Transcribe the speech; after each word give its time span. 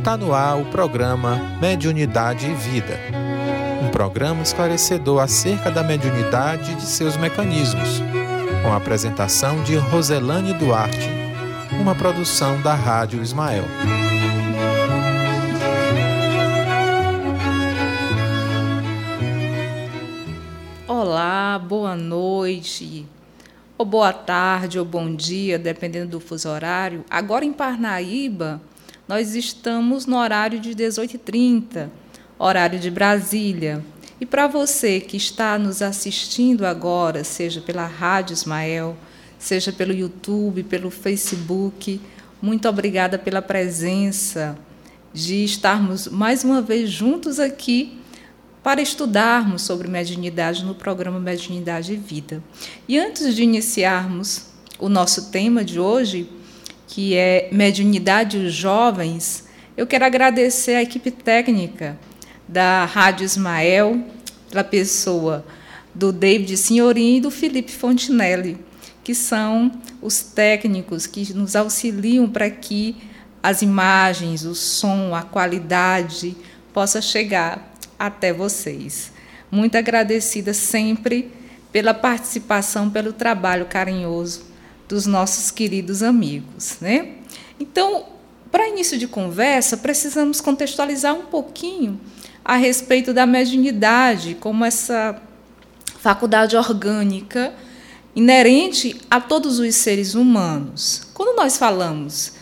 Está 0.00 0.16
no 0.16 0.32
ar 0.32 0.58
o 0.58 0.64
programa 0.64 1.36
Mediunidade 1.60 2.46
e 2.46 2.54
Vida. 2.54 2.98
Um 3.84 3.90
programa 3.90 4.42
esclarecedor 4.42 5.20
acerca 5.20 5.70
da 5.70 5.82
mediunidade 5.82 6.72
e 6.72 6.74
de 6.76 6.86
seus 6.86 7.18
mecanismos, 7.18 8.00
com 8.62 8.72
a 8.72 8.76
apresentação 8.76 9.62
de 9.62 9.76
Roselane 9.76 10.54
Duarte, 10.54 11.06
uma 11.78 11.94
produção 11.94 12.62
da 12.62 12.74
Rádio 12.74 13.22
Ismael. 13.22 13.64
Olá, 20.88 21.58
boa 21.58 21.94
noite, 21.94 23.06
ou 23.76 23.84
boa 23.84 24.14
tarde, 24.14 24.78
ou 24.78 24.84
bom 24.86 25.14
dia, 25.14 25.58
dependendo 25.58 26.12
do 26.12 26.20
fuso 26.20 26.48
horário. 26.48 27.04
Agora 27.10 27.44
em 27.44 27.52
Parnaíba, 27.52 28.62
nós 29.10 29.34
estamos 29.34 30.06
no 30.06 30.16
horário 30.16 30.60
de 30.60 30.72
18h30, 30.72 31.88
horário 32.38 32.78
de 32.78 32.92
Brasília. 32.92 33.84
E 34.20 34.24
para 34.24 34.46
você 34.46 35.00
que 35.00 35.16
está 35.16 35.58
nos 35.58 35.82
assistindo 35.82 36.64
agora, 36.64 37.24
seja 37.24 37.60
pela 37.60 37.84
Rádio 37.86 38.34
Ismael, 38.34 38.96
seja 39.36 39.72
pelo 39.72 39.92
YouTube, 39.92 40.62
pelo 40.62 40.92
Facebook, 40.92 42.00
muito 42.40 42.68
obrigada 42.68 43.18
pela 43.18 43.42
presença 43.42 44.56
de 45.12 45.42
estarmos 45.42 46.06
mais 46.06 46.44
uma 46.44 46.62
vez 46.62 46.88
juntos 46.88 47.40
aqui 47.40 47.98
para 48.62 48.80
estudarmos 48.80 49.62
sobre 49.62 49.88
mediunidade 49.88 50.64
no 50.64 50.76
programa 50.76 51.18
Mediunidade 51.18 51.94
e 51.94 51.96
Vida. 51.96 52.40
E 52.86 52.96
antes 52.96 53.34
de 53.34 53.42
iniciarmos 53.42 54.46
o 54.78 54.88
nosso 54.88 55.32
tema 55.32 55.64
de 55.64 55.80
hoje, 55.80 56.30
que 56.90 57.16
é 57.16 57.48
Mediunidade 57.52 58.36
os 58.36 58.52
Jovens, 58.52 59.44
eu 59.76 59.86
quero 59.86 60.04
agradecer 60.04 60.74
à 60.74 60.82
equipe 60.82 61.12
técnica 61.12 61.96
da 62.48 62.84
Rádio 62.84 63.24
Ismael, 63.24 64.04
pela 64.50 64.64
pessoa 64.64 65.46
do 65.94 66.12
David 66.12 66.56
Signorini 66.56 67.18
e 67.18 67.20
do 67.20 67.30
Felipe 67.30 67.70
Fontinelli, 67.70 68.58
que 69.04 69.14
são 69.14 69.70
os 70.02 70.20
técnicos 70.20 71.06
que 71.06 71.32
nos 71.32 71.54
auxiliam 71.54 72.28
para 72.28 72.50
que 72.50 72.96
as 73.40 73.62
imagens, 73.62 74.44
o 74.44 74.56
som, 74.56 75.14
a 75.14 75.22
qualidade 75.22 76.36
possa 76.72 77.00
chegar 77.00 77.72
até 77.96 78.32
vocês. 78.32 79.12
Muito 79.48 79.76
agradecida 79.78 80.52
sempre 80.52 81.30
pela 81.70 81.94
participação, 81.94 82.90
pelo 82.90 83.12
trabalho 83.12 83.66
carinhoso 83.66 84.49
dos 84.90 85.06
nossos 85.06 85.52
queridos 85.52 86.02
amigos. 86.02 86.76
Né? 86.80 87.12
Então, 87.60 88.06
para 88.50 88.68
início 88.68 88.98
de 88.98 89.06
conversa, 89.06 89.76
precisamos 89.76 90.40
contextualizar 90.40 91.14
um 91.14 91.26
pouquinho 91.26 91.98
a 92.44 92.56
respeito 92.56 93.14
da 93.14 93.24
mediunidade, 93.24 94.36
como 94.40 94.64
essa 94.64 95.22
faculdade 96.00 96.56
orgânica 96.56 97.54
inerente 98.16 99.00
a 99.08 99.20
todos 99.20 99.60
os 99.60 99.76
seres 99.76 100.14
humanos. 100.14 101.02
Quando 101.14 101.36
nós 101.36 101.56
falamos 101.56 102.32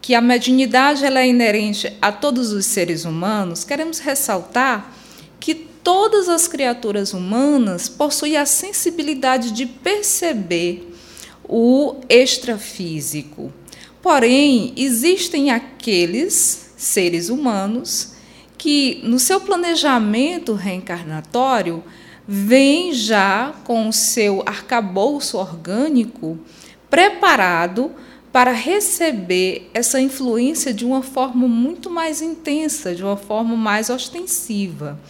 que 0.00 0.14
a 0.14 0.22
mediunidade 0.22 1.04
ela 1.04 1.20
é 1.20 1.28
inerente 1.28 1.94
a 2.00 2.10
todos 2.10 2.52
os 2.52 2.64
seres 2.64 3.04
humanos, 3.04 3.64
queremos 3.64 3.98
ressaltar 3.98 4.94
que 5.38 5.54
todas 5.54 6.30
as 6.30 6.48
criaturas 6.48 7.12
humanas 7.12 7.86
possuem 7.86 8.38
a 8.38 8.46
sensibilidade 8.46 9.50
de 9.50 9.66
perceber 9.66 10.87
o 11.48 11.96
extrafísico. 12.08 13.52
Porém, 14.02 14.72
existem 14.76 15.50
aqueles 15.50 16.72
seres 16.76 17.28
humanos 17.30 18.12
que, 18.56 19.00
no 19.02 19.18
seu 19.18 19.40
planejamento 19.40 20.52
reencarnatório, 20.52 21.82
vêm 22.26 22.92
já 22.92 23.54
com 23.64 23.88
o 23.88 23.92
seu 23.92 24.42
arcabouço 24.44 25.38
orgânico 25.38 26.38
preparado 26.90 27.90
para 28.30 28.52
receber 28.52 29.70
essa 29.72 30.00
influência 30.00 30.72
de 30.74 30.84
uma 30.84 31.02
forma 31.02 31.48
muito 31.48 31.88
mais 31.88 32.20
intensa, 32.20 32.94
de 32.94 33.02
uma 33.02 33.16
forma 33.16 33.56
mais 33.56 33.88
ostensiva. 33.88 35.00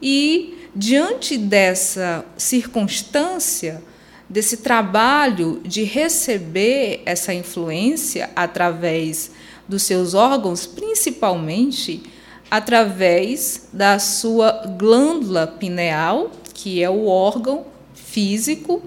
E, 0.00 0.54
diante 0.74 1.36
dessa 1.36 2.24
circunstância, 2.36 3.82
desse 4.28 4.58
trabalho 4.58 5.60
de 5.64 5.82
receber 5.84 7.02
essa 7.06 7.32
influência 7.32 8.30
através 8.36 9.30
dos 9.66 9.82
seus 9.82 10.14
órgãos, 10.14 10.66
principalmente 10.66 12.02
através 12.50 13.68
da 13.72 13.98
sua 13.98 14.50
glândula 14.78 15.46
pineal, 15.46 16.30
que 16.54 16.82
é 16.82 16.90
o 16.90 17.06
órgão 17.06 17.66
físico 17.94 18.82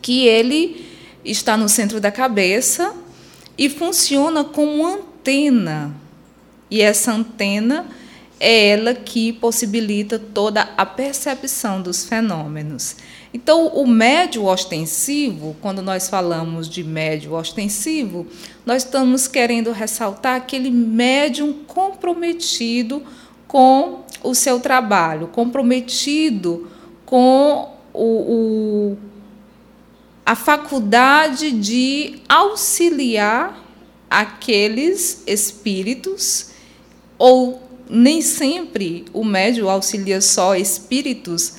que 0.00 0.26
ele 0.26 0.86
está 1.24 1.56
no 1.56 1.68
centro 1.68 2.00
da 2.00 2.10
cabeça 2.10 2.94
e 3.56 3.68
funciona 3.68 4.44
como 4.44 4.86
antena. 4.86 5.94
E 6.70 6.80
essa 6.80 7.12
antena 7.12 7.86
é 8.38 8.68
ela 8.68 8.94
que 8.94 9.32
possibilita 9.32 10.18
toda 10.18 10.62
a 10.76 10.86
percepção 10.86 11.82
dos 11.82 12.04
fenômenos. 12.04 12.96
Então, 13.32 13.66
o 13.68 13.86
médio 13.86 14.46
ostensivo, 14.46 15.54
quando 15.60 15.82
nós 15.82 16.08
falamos 16.08 16.68
de 16.68 16.82
médio 16.82 17.34
ostensivo, 17.34 18.26
nós 18.64 18.84
estamos 18.84 19.28
querendo 19.28 19.70
ressaltar 19.70 20.36
aquele 20.36 20.70
médium 20.70 21.52
comprometido 21.66 23.02
com 23.46 24.00
o 24.22 24.34
seu 24.34 24.60
trabalho, 24.60 25.28
comprometido 25.28 26.70
com 27.04 27.70
o, 27.92 28.04
o, 28.04 28.98
a 30.24 30.34
faculdade 30.34 31.50
de 31.52 32.20
auxiliar 32.28 33.62
aqueles 34.10 35.22
espíritos, 35.26 36.50
ou 37.18 37.62
nem 37.90 38.22
sempre 38.22 39.04
o 39.12 39.22
médio 39.22 39.68
auxilia 39.68 40.20
só 40.20 40.54
espíritos 40.54 41.56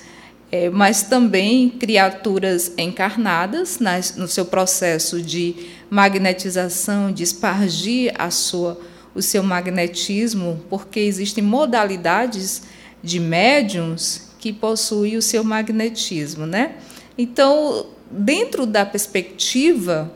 é, 0.52 0.70
mas 0.70 1.04
também 1.04 1.70
criaturas 1.70 2.72
encarnadas 2.78 3.80
nas, 3.80 4.16
no 4.16 4.28
seu 4.28 4.46
processo 4.46 5.22
de 5.22 5.56
magnetização, 5.90 7.12
de 7.12 7.24
espargir 7.24 8.14
a 8.18 8.32
sua, 8.32 8.80
o 9.14 9.22
seu 9.22 9.44
magnetismo, 9.44 10.64
porque 10.70 11.00
existem 11.00 11.44
modalidades 11.44 12.64
de 13.04 13.20
médiums 13.20 14.30
que 14.40 14.52
possuem 14.52 15.18
o 15.18 15.22
seu 15.22 15.44
magnetismo. 15.44 16.46
Né? 16.46 16.76
Então, 17.18 17.88
dentro 18.10 18.66
da 18.66 18.86
perspectiva 18.86 20.12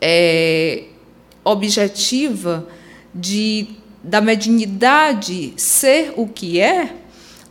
é, 0.00 0.84
objetiva 1.42 2.68
de, 3.12 3.68
da 4.02 4.20
mediunidade 4.20 5.54
ser 5.56 6.12
o 6.16 6.28
que 6.28 6.60
é, 6.60 6.94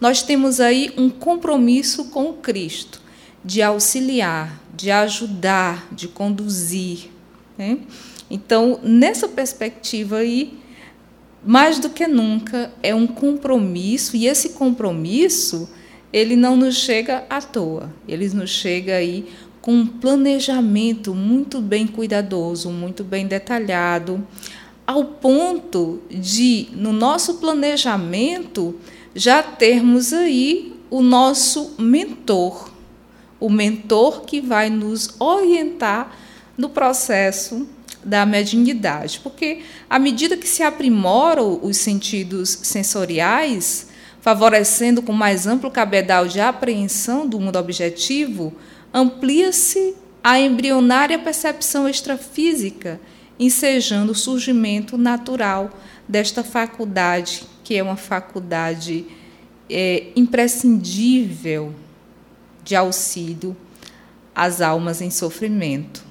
nós 0.03 0.21
temos 0.21 0.59
aí 0.59 0.91
um 0.97 1.09
compromisso 1.09 2.09
com 2.09 2.33
Cristo 2.33 3.01
de 3.41 3.61
auxiliar, 3.61 4.61
de 4.75 4.91
ajudar, 4.91 5.87
de 5.93 6.09
conduzir. 6.09 7.09
Né? 7.57 7.77
Então, 8.29 8.81
nessa 8.83 9.29
perspectiva 9.29 10.17
aí, 10.17 10.59
mais 11.41 11.79
do 11.79 11.89
que 11.89 12.05
nunca 12.05 12.69
é 12.83 12.93
um 12.93 13.07
compromisso 13.07 14.17
e 14.17 14.27
esse 14.27 14.49
compromisso 14.49 15.69
ele 16.11 16.35
não 16.35 16.57
nos 16.57 16.75
chega 16.75 17.23
à 17.29 17.41
toa, 17.41 17.89
ele 18.06 18.27
nos 18.27 18.49
chega 18.49 18.95
aí 18.95 19.29
com 19.61 19.71
um 19.71 19.88
planejamento 19.88 21.15
muito 21.15 21.61
bem 21.61 21.88
cuidadoso, 21.88 22.69
muito 22.69 23.06
bem 23.06 23.25
detalhado, 23.25 24.27
ao 24.85 25.06
ponto 25.06 26.01
de 26.09 26.67
no 26.73 26.91
nosso 26.91 27.35
planejamento 27.35 28.75
já 29.15 29.44
termos 29.44 30.12
aí 30.12 30.74
o 30.89 31.01
nosso 31.01 31.75
mentor, 31.77 32.71
o 33.39 33.50
mentor 33.50 34.21
que 34.21 34.42
vai 34.42 34.69
nos 34.69 35.15
orientar 35.19 36.15
no 36.57 36.69
processo 36.69 37.68
da 38.04 38.25
mediunidade, 38.25 39.19
porque 39.21 39.62
à 39.89 39.98
medida 39.98 40.38
que 40.38 40.48
se 40.48 40.62
aprimoram 40.62 41.60
os 41.63 41.77
sentidos 41.77 42.50
sensoriais, 42.63 43.88
favorecendo 44.19 45.01
com 45.01 45.13
mais 45.13 45.48
amplo 45.48 45.71
cabedal 45.71 46.27
de 46.27 46.39
apreensão 46.39 47.27
do 47.27 47.39
mundo 47.39 47.57
objetivo, 47.57 48.54
amplia-se 48.94 49.95
a 50.24 50.39
embrionária 50.39 51.19
percepção 51.19 51.88
extrafísica, 51.88 53.00
ensejando 53.39 54.12
o 54.12 54.16
surgimento 54.16 54.98
natural 54.98 55.71
desta 56.07 56.44
faculdade 56.44 57.52
que 57.63 57.75
é 57.75 57.83
uma 57.83 57.95
faculdade 57.95 59.06
é, 59.69 60.07
imprescindível 60.15 61.74
de 62.63 62.75
auxílio 62.75 63.56
às 64.36 64.62
almas 64.62 65.01
em 65.01 65.10
sofrimento. 65.10 66.04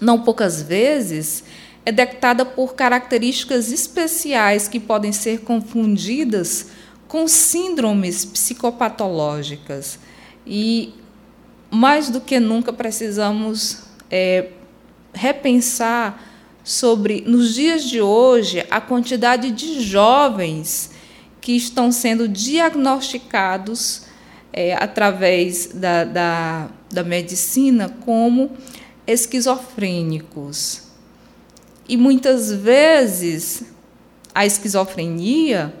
Não 0.00 0.22
poucas 0.22 0.62
vezes, 0.62 1.44
é 1.84 1.92
detectada 1.92 2.44
por 2.44 2.74
características 2.74 3.72
especiais 3.72 4.68
que 4.68 4.78
podem 4.78 5.12
ser 5.12 5.40
confundidas 5.40 6.68
com 7.06 7.26
síndromes 7.26 8.24
psicopatológicas. 8.24 9.98
E 10.46 10.94
mais 11.70 12.10
do 12.10 12.20
que 12.20 12.38
nunca 12.38 12.72
precisamos 12.72 13.82
é, 14.10 14.50
repensar 15.12 16.27
sobre, 16.68 17.22
nos 17.26 17.54
dias 17.54 17.84
de 17.84 17.98
hoje, 17.98 18.62
a 18.70 18.78
quantidade 18.78 19.50
de 19.50 19.80
jovens 19.80 20.90
que 21.40 21.52
estão 21.52 21.90
sendo 21.90 22.28
diagnosticados 22.28 24.02
é, 24.52 24.74
através 24.74 25.68
da, 25.72 26.04
da, 26.04 26.68
da 26.92 27.02
medicina 27.02 27.88
como 28.04 28.50
esquizofrênicos. 29.06 30.82
E 31.88 31.96
muitas 31.96 32.52
vezes 32.52 33.62
a 34.34 34.44
esquizofrenia 34.44 35.72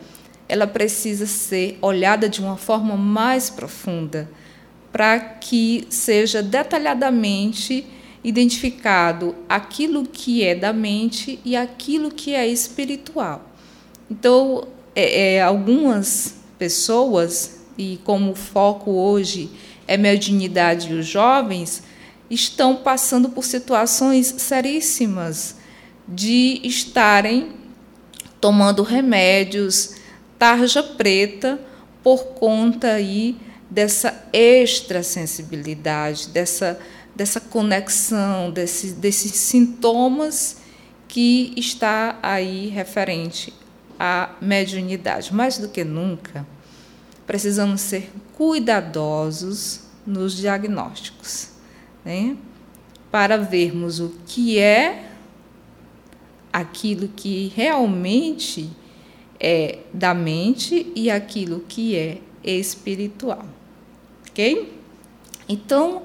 ela 0.48 0.66
precisa 0.66 1.26
ser 1.26 1.76
olhada 1.82 2.30
de 2.30 2.40
uma 2.40 2.56
forma 2.56 2.96
mais 2.96 3.50
profunda 3.50 4.26
para 4.90 5.20
que 5.20 5.86
seja 5.90 6.42
detalhadamente 6.42 7.86
identificado 8.22 9.34
aquilo 9.48 10.04
que 10.04 10.44
é 10.44 10.54
da 10.54 10.72
mente 10.72 11.38
e 11.44 11.56
aquilo 11.56 12.10
que 12.10 12.34
é 12.34 12.46
espiritual. 12.46 13.50
Então, 14.10 14.66
é, 14.94 15.34
é, 15.34 15.42
algumas 15.42 16.34
pessoas, 16.58 17.60
e 17.76 17.98
como 18.04 18.32
o 18.32 18.34
foco 18.34 18.90
hoje 18.90 19.50
é 19.86 19.96
mediunidade 19.96 20.90
e 20.90 20.94
os 20.94 21.06
jovens, 21.06 21.82
estão 22.30 22.76
passando 22.76 23.28
por 23.28 23.44
situações 23.44 24.26
seríssimas 24.38 25.56
de 26.06 26.60
estarem 26.64 27.52
tomando 28.40 28.82
remédios 28.82 29.96
tarja 30.38 30.82
preta 30.82 31.58
por 32.02 32.24
conta 32.26 32.92
aí 32.92 33.36
dessa 33.68 34.24
extrasensibilidade, 34.32 36.28
dessa, 36.28 36.78
dessa 37.18 37.40
conexão, 37.40 38.48
desse, 38.48 38.92
desses 38.92 39.32
sintomas 39.32 40.58
que 41.08 41.52
está 41.56 42.16
aí 42.22 42.68
referente 42.68 43.52
à 43.98 44.36
mediunidade. 44.40 45.34
Mais 45.34 45.58
do 45.58 45.68
que 45.68 45.82
nunca, 45.82 46.46
precisamos 47.26 47.80
ser 47.80 48.12
cuidadosos 48.34 49.80
nos 50.06 50.36
diagnósticos, 50.36 51.48
né? 52.04 52.36
para 53.10 53.36
vermos 53.36 53.98
o 53.98 54.14
que 54.24 54.60
é 54.60 55.10
aquilo 56.52 57.08
que 57.08 57.52
realmente 57.56 58.70
é 59.40 59.80
da 59.92 60.14
mente 60.14 60.92
e 60.94 61.10
aquilo 61.10 61.64
que 61.66 61.96
é 61.96 62.18
espiritual. 62.44 63.44
Ok? 64.30 64.72
Então, 65.48 66.04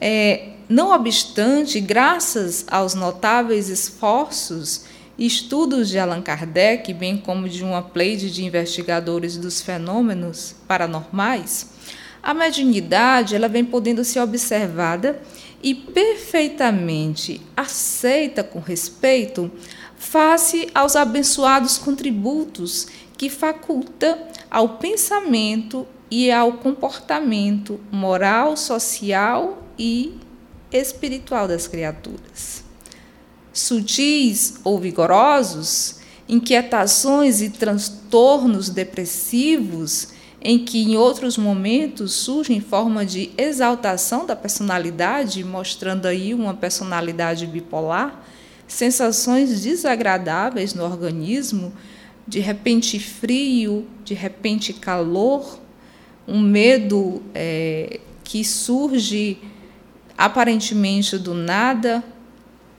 é, 0.00 0.48
não 0.68 0.90
obstante, 0.90 1.80
graças 1.80 2.64
aos 2.68 2.94
notáveis 2.94 3.68
esforços 3.68 4.84
e 5.16 5.26
estudos 5.26 5.88
de 5.88 5.98
Allan 5.98 6.20
Kardec, 6.20 6.92
bem 6.92 7.16
como 7.16 7.48
de 7.48 7.62
uma 7.64 7.82
pleide 7.82 8.30
de 8.30 8.44
investigadores 8.44 9.36
dos 9.36 9.62
fenômenos 9.62 10.54
paranormais, 10.66 11.70
a 12.22 12.34
mediunidade 12.34 13.34
ela 13.34 13.48
vem 13.48 13.64
podendo 13.64 14.04
ser 14.04 14.20
observada 14.20 15.22
e 15.62 15.74
perfeitamente 15.74 17.40
aceita 17.56 18.42
com 18.42 18.58
respeito 18.58 19.50
face 19.96 20.68
aos 20.74 20.96
abençoados 20.96 21.78
contributos 21.78 22.88
que 23.16 23.30
faculta 23.30 24.18
ao 24.50 24.70
pensamento 24.70 25.86
e 26.10 26.30
ao 26.30 26.54
comportamento 26.54 27.80
moral, 27.90 28.56
social 28.56 29.65
e 29.78 30.18
espiritual 30.72 31.46
das 31.46 31.66
criaturas. 31.66 32.64
Sutis 33.52 34.56
ou 34.64 34.78
vigorosos, 34.78 36.00
inquietações 36.28 37.40
e 37.40 37.50
transtornos 37.50 38.68
depressivos, 38.68 40.08
em 40.40 40.58
que 40.58 40.82
em 40.82 40.96
outros 40.96 41.36
momentos 41.36 42.12
surgem 42.12 42.58
em 42.58 42.60
forma 42.60 43.04
de 43.04 43.30
exaltação 43.36 44.26
da 44.26 44.36
personalidade, 44.36 45.42
mostrando 45.42 46.06
aí 46.06 46.34
uma 46.34 46.54
personalidade 46.54 47.46
bipolar, 47.46 48.22
sensações 48.68 49.62
desagradáveis 49.62 50.74
no 50.74 50.84
organismo, 50.84 51.72
de 52.26 52.40
repente 52.40 52.98
frio, 52.98 53.86
de 54.04 54.14
repente 54.14 54.72
calor, 54.72 55.58
um 56.26 56.40
medo 56.40 57.22
é, 57.34 58.00
que 58.24 58.44
surge 58.44 59.38
aparentemente 60.16 61.18
do 61.18 61.34
nada, 61.34 62.02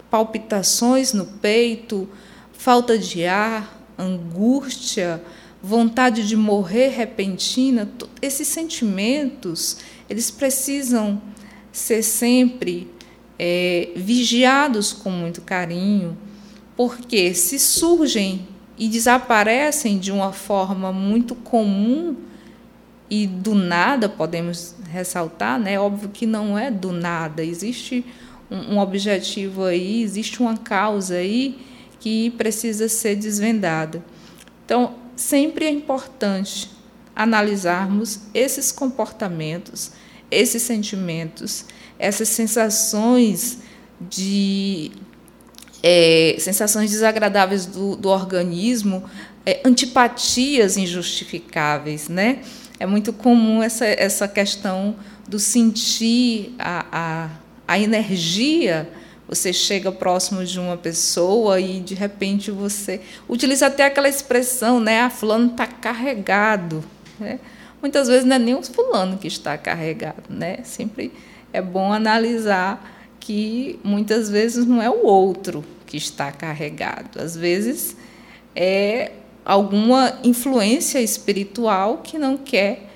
palpitações 0.10 1.13
no 1.13 1.25
peito, 1.25 2.10
falta 2.54 2.98
de 2.98 3.25
ar, 3.25 3.78
angústia, 3.98 5.22
vontade 5.62 6.28
de 6.28 6.36
morrer 6.36 6.89
repentina, 6.89 7.89
esses 8.22 8.48
sentimentos 8.48 9.78
eles 10.10 10.31
precisam 10.31 11.22
ser 11.72 12.01
sempre 12.01 12.89
é, 13.38 13.90
vigiados 13.95 14.94
com 14.94 15.10
muito 15.10 15.42
carinho, 15.42 16.18
porque 16.75 17.33
se 17.33 17.60
surgem 17.60 18.48
e 18.78 18.88
desaparecem 18.88 19.98
de 19.98 20.12
uma 20.12 20.31
forma 20.31 20.94
muito 20.94 21.36
comum 21.36 22.16
e 23.10 23.25
do 23.25 23.56
nada, 23.56 24.07
podemos 24.07 24.75
ressaltar, 24.97 25.59
né? 25.59 25.79
Óbvio 25.79 26.09
que 26.09 26.25
não 26.25 26.57
é 26.57 26.69
do 26.69 26.91
nada, 26.91 27.44
existe 27.44 28.05
um, 28.49 28.75
um 28.75 28.79
objetivo 28.79 29.63
aí, 29.63 30.01
existe 30.01 30.41
uma 30.41 30.57
causa 30.57 31.15
aí 31.15 31.59
que 31.99 32.31
precisa 32.31 32.88
ser 32.88 33.15
desvendada. 33.15 34.03
Então, 34.65 34.95
sempre 35.15 35.65
é 35.65 35.71
importante 35.71 36.69
analisarmos 37.15 38.21
esses 38.33 38.71
comportamentos, 38.71 39.91
esses 40.29 40.61
sentimentos, 40.61 41.66
essas 41.97 42.30
sensações 42.30 43.59
de 43.99 44.92
é, 45.81 46.35
sensações 46.39 46.92
desagradáveis 46.92 47.66
do, 47.66 47.95
do 47.95 48.09
organismo, 48.09 49.04
é, 49.45 49.61
antipatias 49.66 50.77
injustificáveis, 50.77 52.09
né? 52.09 52.42
É 52.80 52.86
muito 52.86 53.12
comum 53.12 53.64
essa, 53.64 53.86
essa 53.86 54.28
questão 54.28 54.96
do 55.28 55.40
sentir 55.40 56.54
a, 56.60 56.86
a, 56.92 57.30
a 57.68 57.80
energia. 57.80 58.90
Você 59.28 59.52
chega 59.52 59.92
próximo 59.92 60.46
de 60.46 60.60
uma 60.60 60.78
pessoa 60.78 61.60
e 61.60 61.80
de 61.80 61.96
repente 61.96 62.52
você 62.52 63.02
utiliza 63.28 63.68
até 63.68 63.86
aquela 63.86 64.07
expressão, 64.07 64.80
né? 64.80 65.02
Ah, 65.02 65.10
fulano 65.10 65.52
está 65.52 65.68
carregado. 65.68 66.84
Né? 67.19 67.40
Muitas 67.81 68.07
vezes 68.07 68.26
não 68.26 68.36
é 68.36 68.40
nem 68.40 68.56
o 68.56 68.64
fulano 68.64 69.18
que 69.18 69.28
está 69.28 69.57
carregado, 69.57 70.24
né? 70.30 70.60
Sempre 70.64 71.12
é 71.52 71.62
bom 71.62 71.92
analisar 71.92 72.96
que 73.19 73.80
muitas 73.84 74.30
vezes 74.30 74.66
não 74.66 74.81
é 74.81 74.90
o 74.90 75.06
outro 75.06 75.64
que 75.86 75.98
está 75.98 76.31
carregado, 76.31 77.19
às 77.19 77.36
vezes 77.36 77.96
é 78.56 79.12
alguma 79.47 80.19
influência 80.25 80.99
espiritual 80.99 81.99
que 82.04 82.18
não 82.18 82.35
quer 82.35 82.89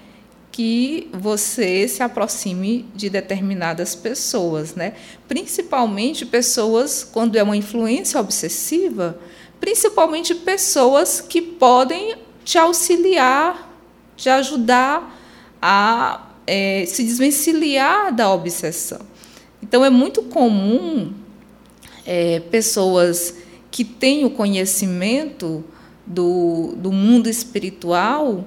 que 0.52 1.08
você 1.14 1.88
se 1.88 2.04
aproxime 2.04 2.86
de 2.94 3.10
determinadas 3.10 3.96
pessoas, 3.96 4.76
né? 4.76 4.96
Principalmente 5.30 6.26
pessoas 6.26 7.06
quando 7.10 7.38
é 7.38 7.44
uma 7.44 7.56
influência 7.56 8.20
obsessiva, 8.20 9.18
principalmente 9.62 10.36
pessoas 10.36 11.22
que 11.22 11.42
podem 11.42 12.16
te 12.44 12.58
auxiliar, 12.58 13.74
te 14.18 14.28
ajudar 14.28 15.18
a 15.62 16.28
é, 16.46 16.84
se 16.86 17.02
desvencilhar 17.02 18.14
da 18.14 18.30
obsessão. 18.30 19.00
Então, 19.64 19.86
é 19.86 19.90
muito 19.90 20.24
comum 20.24 21.14
é, 22.06 22.42
pessoas 22.42 23.36
que 23.70 23.86
têm 23.86 24.26
o 24.26 24.32
conhecimento 24.32 25.64
do, 26.14 26.74
do 26.78 26.92
mundo 26.92 27.30
espiritual 27.30 28.46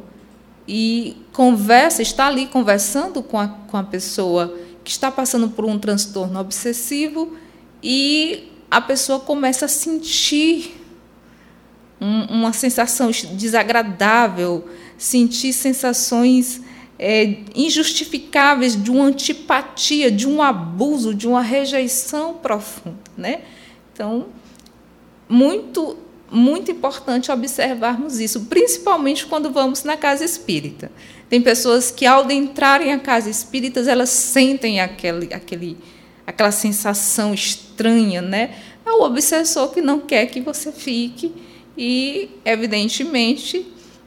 e 0.66 1.16
conversa, 1.32 2.02
está 2.02 2.26
ali 2.26 2.46
conversando 2.46 3.22
com 3.22 3.38
a, 3.38 3.48
com 3.48 3.76
a 3.76 3.82
pessoa 3.82 4.56
que 4.82 4.90
está 4.90 5.10
passando 5.10 5.48
por 5.48 5.64
um 5.64 5.78
transtorno 5.78 6.38
obsessivo 6.38 7.36
e 7.82 8.50
a 8.70 8.80
pessoa 8.80 9.20
começa 9.20 9.66
a 9.66 9.68
sentir 9.68 10.80
um, 12.00 12.24
uma 12.24 12.52
sensação 12.52 13.10
desagradável, 13.10 14.68
sentir 14.98 15.52
sensações 15.52 16.60
é, 16.98 17.38
injustificáveis 17.54 18.80
de 18.80 18.90
uma 18.90 19.04
antipatia, 19.06 20.10
de 20.10 20.28
um 20.28 20.42
abuso, 20.42 21.14
de 21.14 21.26
uma 21.26 21.42
rejeição 21.42 22.34
profunda. 22.34 22.98
Né? 23.16 23.42
Então, 23.92 24.26
muito 25.28 25.96
muito 26.34 26.72
importante 26.72 27.30
observarmos 27.30 28.18
isso, 28.18 28.46
principalmente 28.46 29.24
quando 29.24 29.52
vamos 29.52 29.84
na 29.84 29.96
casa 29.96 30.24
espírita. 30.24 30.90
Tem 31.28 31.40
pessoas 31.40 31.90
que, 31.90 32.04
ao 32.04 32.28
entrarem 32.30 32.92
à 32.92 32.98
casa 32.98 33.30
espírita, 33.30 33.80
elas 33.80 34.10
sentem 34.10 34.80
aquele, 34.80 35.32
aquele, 35.32 35.78
aquela 36.26 36.50
sensação 36.50 37.32
estranha, 37.32 38.20
né? 38.20 38.56
É 38.84 38.90
o 38.90 39.02
obsessor 39.02 39.70
que 39.70 39.80
não 39.80 40.00
quer 40.00 40.26
que 40.26 40.40
você 40.40 40.72
fique 40.72 41.32
e, 41.78 42.30
evidentemente, 42.44 43.66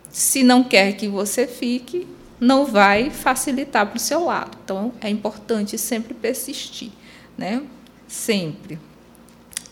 se 0.09 0.43
não 0.43 0.63
quer 0.63 0.93
que 0.93 1.07
você 1.07 1.47
fique, 1.47 2.05
não 2.39 2.65
vai 2.65 3.09
facilitar 3.09 3.87
para 3.87 3.97
o 3.97 3.99
seu 3.99 4.25
lado. 4.25 4.57
Então, 4.63 4.93
é 4.99 5.09
importante 5.09 5.77
sempre 5.77 6.13
persistir, 6.13 6.91
né? 7.37 7.63
Sempre. 8.05 8.77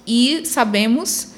E 0.08 0.46
sabemos 0.46 1.35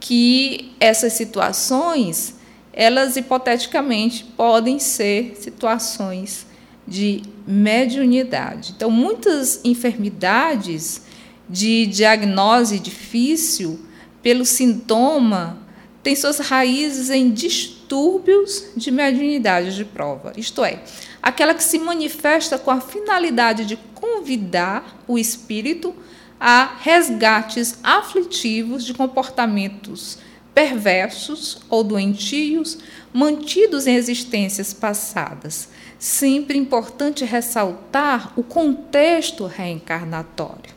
que 0.00 0.72
essas 0.80 1.12
situações, 1.12 2.34
elas 2.72 3.16
hipoteticamente 3.16 4.24
podem 4.24 4.78
ser 4.78 5.36
situações 5.38 6.46
de 6.88 7.22
mediunidade. 7.46 8.72
Então, 8.76 8.90
muitas 8.90 9.60
enfermidades 9.62 11.02
de 11.48 11.86
diagnose 11.86 12.78
difícil 12.78 13.78
pelo 14.22 14.44
sintoma 14.44 15.58
têm 16.02 16.16
suas 16.16 16.38
raízes 16.38 17.10
em 17.10 17.30
distúrbios 17.30 18.70
de 18.76 18.90
mediunidade 18.90 19.76
de 19.76 19.84
prova, 19.84 20.32
isto 20.36 20.64
é, 20.64 20.82
aquela 21.22 21.54
que 21.54 21.62
se 21.62 21.78
manifesta 21.78 22.58
com 22.58 22.70
a 22.70 22.80
finalidade 22.80 23.66
de 23.66 23.76
convidar 23.94 25.02
o 25.06 25.18
espírito 25.18 25.94
a 26.40 26.76
resgates 26.80 27.78
aflitivos 27.82 28.84
de 28.84 28.94
comportamentos 28.94 30.18
perversos 30.54 31.58
ou 31.68 31.84
doentios 31.84 32.78
mantidos 33.12 33.86
em 33.86 33.94
existências 33.94 34.72
passadas. 34.72 35.68
Sempre 35.98 36.56
importante 36.56 37.24
ressaltar 37.24 38.32
o 38.36 38.42
contexto 38.42 39.46
reencarnatório. 39.46 40.74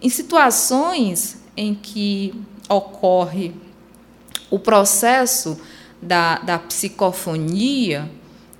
Em 0.00 0.10
situações 0.10 1.38
em 1.56 1.74
que 1.74 2.34
ocorre 2.68 3.54
o 4.50 4.58
processo 4.58 5.58
da, 6.02 6.38
da 6.38 6.58
psicofonia, 6.58 8.10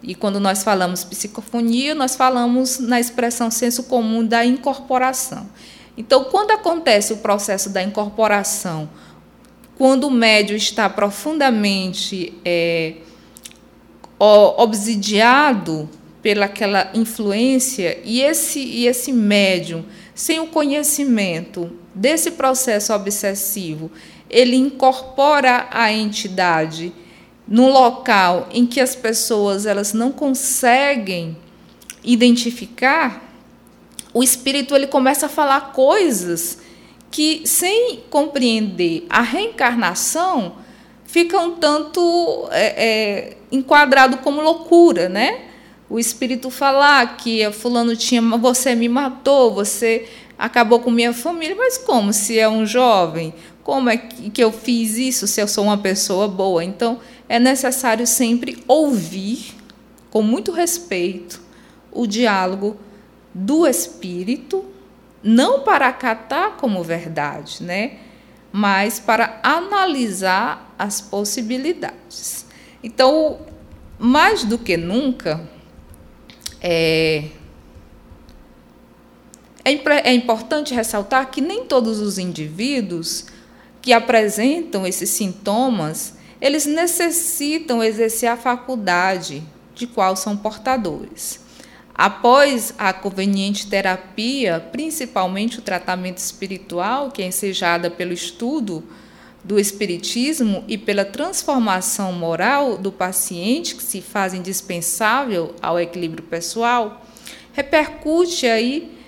e 0.02 0.14
quando 0.14 0.40
nós 0.40 0.62
falamos 0.62 1.04
psicofonia, 1.04 1.94
nós 1.94 2.16
falamos 2.16 2.78
na 2.78 2.98
expressão 2.98 3.50
senso 3.50 3.84
comum 3.84 4.24
da 4.24 4.44
incorporação. 4.44 5.48
Então, 5.96 6.24
quando 6.24 6.50
acontece 6.50 7.12
o 7.12 7.18
processo 7.18 7.70
da 7.70 7.82
incorporação, 7.82 8.88
quando 9.76 10.04
o 10.04 10.10
médio 10.10 10.56
está 10.56 10.88
profundamente 10.88 12.34
é, 12.44 12.94
obsidiado 14.18 15.88
pelaquela 16.22 16.90
influência 16.94 18.00
e 18.04 18.20
esse, 18.20 18.60
e 18.60 18.86
esse 18.86 19.12
médium, 19.12 19.84
sem 20.14 20.40
o 20.40 20.46
conhecimento 20.46 21.70
desse 21.94 22.32
processo 22.32 22.92
obsessivo, 22.92 23.90
ele 24.30 24.56
incorpora 24.56 25.68
a 25.70 25.92
entidade 25.92 26.92
num 27.52 27.68
local 27.70 28.48
em 28.50 28.64
que 28.64 28.80
as 28.80 28.96
pessoas 28.96 29.66
elas 29.66 29.92
não 29.92 30.10
conseguem 30.10 31.36
identificar, 32.02 33.30
o 34.14 34.22
espírito 34.22 34.74
ele 34.74 34.86
começa 34.86 35.26
a 35.26 35.28
falar 35.28 35.72
coisas 35.72 36.60
que, 37.10 37.42
sem 37.44 38.04
compreender 38.08 39.04
a 39.10 39.20
reencarnação, 39.20 40.54
fica 41.04 41.38
um 41.40 41.56
tanto 41.56 42.48
é, 42.52 42.84
é, 42.84 43.36
enquadrado 43.52 44.16
como 44.16 44.40
loucura, 44.40 45.10
né? 45.10 45.42
O 45.90 45.98
espírito 45.98 46.48
falar 46.48 47.18
que 47.18 47.52
fulano 47.52 47.94
tinha, 47.94 48.22
você 48.38 48.74
me 48.74 48.88
matou, 48.88 49.52
você 49.52 50.08
acabou 50.38 50.80
com 50.80 50.90
minha 50.90 51.12
família, 51.12 51.54
mas 51.54 51.76
como 51.76 52.14
se 52.14 52.38
é 52.38 52.48
um 52.48 52.64
jovem? 52.64 53.34
Como 53.62 53.90
é 53.90 53.98
que 53.98 54.42
eu 54.42 54.50
fiz 54.50 54.96
isso 54.96 55.26
se 55.26 55.38
eu 55.38 55.46
sou 55.46 55.64
uma 55.64 55.76
pessoa 55.76 56.26
boa? 56.26 56.64
Então, 56.64 56.98
é 57.32 57.38
necessário 57.38 58.06
sempre 58.06 58.62
ouvir, 58.68 59.54
com 60.10 60.20
muito 60.20 60.52
respeito, 60.52 61.40
o 61.90 62.06
diálogo 62.06 62.76
do 63.32 63.66
espírito, 63.66 64.62
não 65.22 65.60
para 65.60 65.88
acatar 65.88 66.58
como 66.58 66.84
verdade, 66.84 67.62
né? 67.62 68.00
mas 68.52 69.00
para 69.00 69.40
analisar 69.42 70.74
as 70.78 71.00
possibilidades. 71.00 72.44
Então, 72.84 73.38
mais 73.98 74.44
do 74.44 74.58
que 74.58 74.76
nunca, 74.76 75.48
é, 76.60 77.28
é, 79.64 79.72
é 80.10 80.12
importante 80.12 80.74
ressaltar 80.74 81.30
que 81.30 81.40
nem 81.40 81.64
todos 81.64 81.98
os 81.98 82.18
indivíduos 82.18 83.24
que 83.80 83.90
apresentam 83.90 84.86
esses 84.86 85.08
sintomas 85.08 86.20
eles 86.42 86.66
necessitam 86.66 87.84
exercer 87.84 88.28
a 88.28 88.36
faculdade 88.36 89.44
de 89.76 89.86
qual 89.86 90.16
são 90.16 90.36
portadores. 90.36 91.40
Após 91.94 92.74
a 92.76 92.92
conveniente 92.92 93.68
terapia, 93.68 94.58
principalmente 94.72 95.60
o 95.60 95.62
tratamento 95.62 96.18
espiritual, 96.18 97.12
que 97.12 97.22
é 97.22 97.26
ensejada 97.26 97.88
pelo 97.88 98.12
estudo 98.12 98.82
do 99.44 99.56
espiritismo 99.56 100.64
e 100.66 100.76
pela 100.76 101.04
transformação 101.04 102.12
moral 102.12 102.76
do 102.76 102.90
paciente, 102.90 103.76
que 103.76 103.82
se 103.82 104.02
faz 104.02 104.34
indispensável 104.34 105.54
ao 105.62 105.78
equilíbrio 105.78 106.24
pessoal, 106.24 107.06
repercute 107.52 108.48
aí 108.48 108.98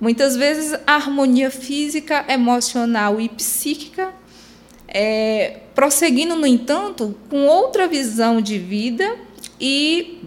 muitas 0.00 0.34
vezes 0.34 0.72
a 0.86 0.94
harmonia 0.94 1.50
física, 1.50 2.24
emocional 2.26 3.20
e 3.20 3.28
psíquica 3.28 4.14
é, 4.92 5.60
prosseguindo, 5.80 6.36
no 6.36 6.46
entanto, 6.46 7.16
com 7.30 7.46
outra 7.46 7.88
visão 7.88 8.42
de 8.42 8.58
vida 8.58 9.16
e 9.58 10.20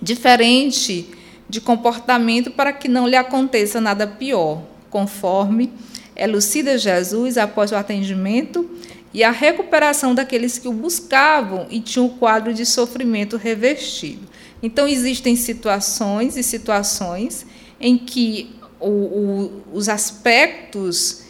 diferente 0.00 1.08
de 1.48 1.60
comportamento 1.60 2.52
para 2.52 2.72
que 2.72 2.86
não 2.86 3.08
lhe 3.08 3.16
aconteça 3.16 3.80
nada 3.80 4.06
pior, 4.06 4.62
conforme 4.88 5.72
elucida 6.14 6.78
Jesus 6.78 7.36
após 7.36 7.72
o 7.72 7.74
atendimento 7.74 8.70
e 9.12 9.24
a 9.24 9.32
recuperação 9.32 10.14
daqueles 10.14 10.60
que 10.60 10.68
o 10.68 10.72
buscavam 10.72 11.66
e 11.68 11.80
tinham 11.80 12.06
o 12.06 12.10
quadro 12.10 12.54
de 12.54 12.64
sofrimento 12.64 13.36
revestido. 13.36 14.28
Então, 14.62 14.86
existem 14.86 15.34
situações 15.34 16.36
e 16.36 16.42
situações 16.44 17.44
em 17.80 17.98
que 17.98 18.54
o, 18.78 18.88
o, 18.88 19.62
os 19.72 19.88
aspectos 19.88 21.22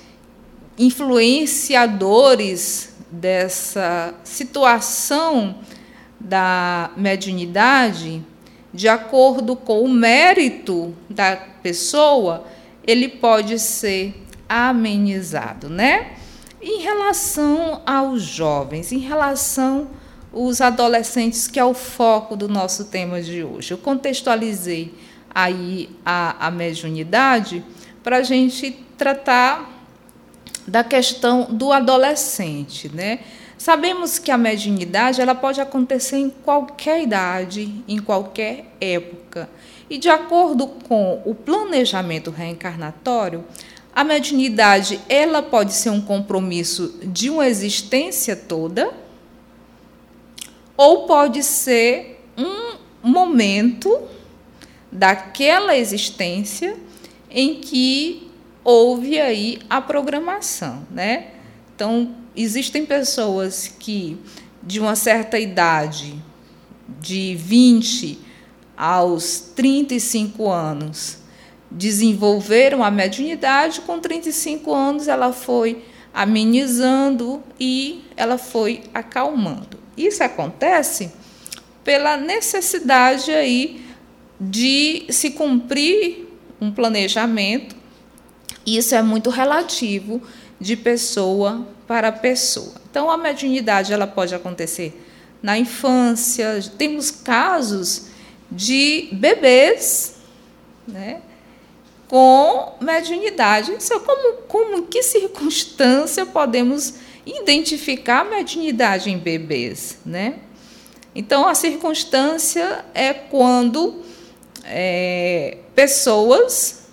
influenciadores 0.78 2.87
dessa 3.10 4.14
situação 4.24 5.56
da 6.20 6.90
mediunidade, 6.96 8.22
de 8.72 8.88
acordo 8.88 9.56
com 9.56 9.82
o 9.82 9.88
mérito 9.88 10.94
da 11.08 11.36
pessoa, 11.36 12.46
ele 12.86 13.08
pode 13.08 13.58
ser 13.58 14.14
amenizado, 14.48 15.68
né? 15.68 16.12
Em 16.60 16.80
relação 16.80 17.82
aos 17.86 18.22
jovens, 18.22 18.92
em 18.92 18.98
relação 18.98 19.88
aos 20.32 20.60
adolescentes, 20.60 21.46
que 21.46 21.58
é 21.58 21.64
o 21.64 21.74
foco 21.74 22.36
do 22.36 22.48
nosso 22.48 22.86
tema 22.86 23.22
de 23.22 23.42
hoje, 23.44 23.72
eu 23.72 23.78
contextualizei 23.78 24.94
aí 25.34 25.88
a, 26.04 26.46
a 26.46 26.50
mediunidade 26.50 27.64
para 28.02 28.18
a 28.18 28.22
gente 28.22 28.72
tratar 28.96 29.77
da 30.68 30.84
questão 30.84 31.46
do 31.50 31.72
adolescente, 31.72 32.90
né? 32.94 33.20
Sabemos 33.56 34.18
que 34.18 34.30
a 34.30 34.38
mediunidade 34.38 35.20
ela 35.20 35.34
pode 35.34 35.60
acontecer 35.60 36.18
em 36.18 36.30
qualquer 36.30 37.02
idade, 37.02 37.82
em 37.88 37.98
qualquer 37.98 38.66
época. 38.80 39.48
E 39.90 39.98
de 39.98 40.08
acordo 40.08 40.66
com 40.66 41.22
o 41.24 41.34
planejamento 41.34 42.30
reencarnatório, 42.30 43.44
a 43.94 44.04
mediunidade 44.04 45.00
ela 45.08 45.42
pode 45.42 45.72
ser 45.72 45.90
um 45.90 46.00
compromisso 46.00 47.00
de 47.02 47.30
uma 47.30 47.48
existência 47.48 48.36
toda, 48.36 48.92
ou 50.76 51.06
pode 51.06 51.42
ser 51.42 52.22
um 52.36 52.76
momento 53.02 53.98
daquela 54.92 55.76
existência 55.76 56.76
em 57.30 57.56
que 57.56 58.27
houve 58.70 59.18
aí 59.18 59.60
a 59.70 59.80
programação, 59.80 60.86
né? 60.90 61.28
Então, 61.74 62.14
existem 62.36 62.84
pessoas 62.84 63.66
que 63.66 64.18
de 64.62 64.78
uma 64.78 64.94
certa 64.94 65.38
idade, 65.38 66.22
de 67.00 67.34
20 67.34 68.18
aos 68.76 69.38
35 69.56 70.50
anos, 70.50 71.16
desenvolveram 71.70 72.84
a 72.84 72.90
mediunidade, 72.90 73.80
com 73.80 73.98
35 73.98 74.74
anos 74.74 75.08
ela 75.08 75.32
foi 75.32 75.82
amenizando 76.12 77.42
e 77.58 78.04
ela 78.18 78.36
foi 78.36 78.82
acalmando. 78.92 79.78
Isso 79.96 80.22
acontece 80.22 81.10
pela 81.82 82.18
necessidade 82.18 83.30
aí 83.30 83.82
de 84.38 85.06
se 85.08 85.30
cumprir 85.30 86.28
um 86.60 86.70
planejamento. 86.70 87.77
Isso 88.76 88.94
é 88.94 89.02
muito 89.02 89.30
relativo 89.30 90.20
de 90.60 90.76
pessoa 90.76 91.66
para 91.86 92.10
pessoa. 92.12 92.72
Então 92.90 93.10
a 93.10 93.16
mediunidade 93.16 93.92
ela 93.92 94.06
pode 94.06 94.34
acontecer 94.34 95.04
na 95.42 95.58
infância. 95.58 96.60
Temos 96.76 97.10
casos 97.10 98.08
de 98.50 99.08
bebês, 99.12 100.16
né, 100.86 101.22
com 102.08 102.74
mediunidade. 102.80 103.72
É 103.72 103.98
como, 104.00 104.32
como, 104.48 104.78
em 104.78 104.86
que 104.86 105.02
circunstância 105.02 106.26
podemos 106.26 106.94
identificar 107.24 108.20
a 108.20 108.24
mediunidade 108.24 109.10
em 109.10 109.18
bebês, 109.18 109.98
né? 110.04 110.36
Então, 111.14 111.46
a 111.46 111.54
circunstância 111.54 112.84
é 112.94 113.12
quando 113.12 114.02
é, 114.64 115.58
pessoas 115.74 116.87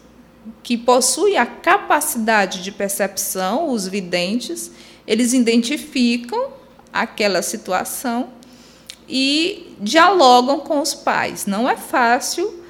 que 0.63 0.77
possuem 0.77 1.37
a 1.37 1.45
capacidade 1.45 2.63
de 2.63 2.71
percepção, 2.71 3.69
os 3.69 3.87
videntes, 3.87 4.71
eles 5.05 5.33
identificam 5.33 6.53
aquela 6.91 7.41
situação 7.41 8.29
e 9.07 9.75
dialogam 9.79 10.59
com 10.59 10.81
os 10.81 10.93
pais. 10.93 11.45
Não 11.45 11.69
é 11.69 11.75
fácil 11.75 12.63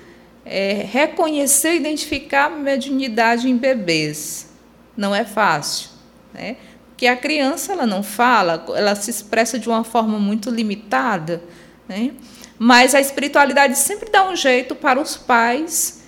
é, 0.43 0.85
reconhecer 0.89 1.73
e 1.73 1.77
identificar 1.77 2.45
a 2.45 2.49
mediunidade 2.49 3.49
em 3.49 3.57
bebês. 3.57 4.49
Não 4.95 5.13
é 5.13 5.25
fácil, 5.25 5.89
né? 6.33 6.57
Porque 6.89 7.07
a 7.07 7.17
criança 7.17 7.73
ela 7.73 7.85
não 7.85 8.01
fala, 8.01 8.65
ela 8.73 8.95
se 8.95 9.09
expressa 9.09 9.59
de 9.59 9.67
uma 9.67 9.83
forma 9.83 10.17
muito 10.17 10.49
limitada, 10.49 11.43
né? 11.89 12.11
Mas 12.57 12.95
a 12.95 13.01
espiritualidade 13.01 13.77
sempre 13.77 14.09
dá 14.09 14.29
um 14.29 14.35
jeito 14.35 14.75
para 14.75 15.01
os 15.01 15.17
pais 15.17 16.04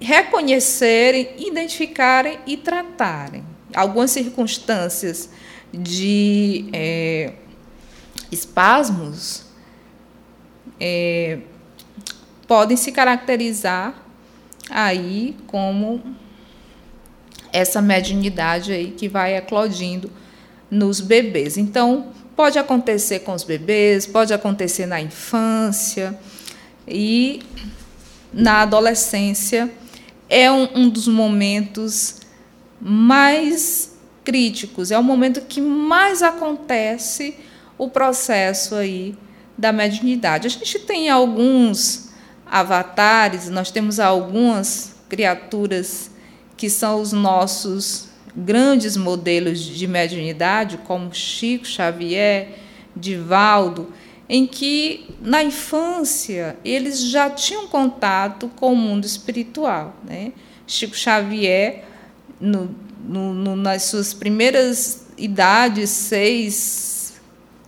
reconhecerem, 0.00 1.30
identificarem 1.38 2.38
e 2.46 2.56
tratarem. 2.56 3.44
Algumas 3.74 4.10
circunstâncias 4.10 5.30
de 5.72 6.68
é, 6.72 7.32
espasmos 8.30 9.44
é, 10.80 11.38
podem 12.46 12.76
se 12.76 12.92
caracterizar 12.92 13.94
aí 14.70 15.36
como 15.46 16.02
essa 17.52 17.80
mediunidade 17.80 18.72
aí 18.72 18.90
que 18.90 19.08
vai 19.08 19.36
eclodindo 19.36 20.10
nos 20.70 21.00
bebês. 21.00 21.56
Então, 21.56 22.12
pode 22.34 22.58
acontecer 22.58 23.20
com 23.20 23.32
os 23.32 23.44
bebês, 23.44 24.06
pode 24.06 24.32
acontecer 24.34 24.86
na 24.86 25.00
infância 25.00 26.18
e 26.86 27.40
na 28.32 28.62
adolescência. 28.62 29.70
É 30.28 30.50
um, 30.50 30.68
um 30.74 30.88
dos 30.88 31.06
momentos 31.06 32.20
mais 32.80 33.96
críticos, 34.24 34.90
é 34.90 34.98
o 34.98 35.02
momento 35.02 35.40
que 35.42 35.60
mais 35.60 36.22
acontece 36.22 37.36
o 37.78 37.88
processo 37.88 38.74
aí 38.74 39.14
da 39.56 39.72
mediunidade. 39.72 40.46
A 40.46 40.50
gente 40.50 40.78
tem 40.80 41.08
alguns 41.08 42.10
avatares, 42.44 43.48
nós 43.48 43.70
temos 43.70 44.00
algumas 44.00 44.94
criaturas 45.08 46.10
que 46.56 46.68
são 46.68 47.00
os 47.00 47.12
nossos 47.12 48.08
grandes 48.34 48.96
modelos 48.96 49.60
de 49.60 49.86
mediunidade, 49.86 50.78
como 50.78 51.14
Chico 51.14 51.66
Xavier, 51.66 52.58
Divaldo, 52.94 53.92
em 54.28 54.46
que 54.46 55.08
na 55.20 55.42
infância 55.42 56.56
eles 56.64 57.00
já 57.00 57.30
tinham 57.30 57.68
contato 57.68 58.50
com 58.56 58.72
o 58.72 58.76
mundo 58.76 59.04
espiritual. 59.04 59.94
Né? 60.04 60.32
Chico 60.66 60.96
Xavier, 60.96 61.84
no, 62.40 62.74
no, 63.04 63.32
no, 63.32 63.56
nas 63.56 63.84
suas 63.84 64.12
primeiras 64.12 65.06
idades, 65.16 65.90
seis, 65.90 67.20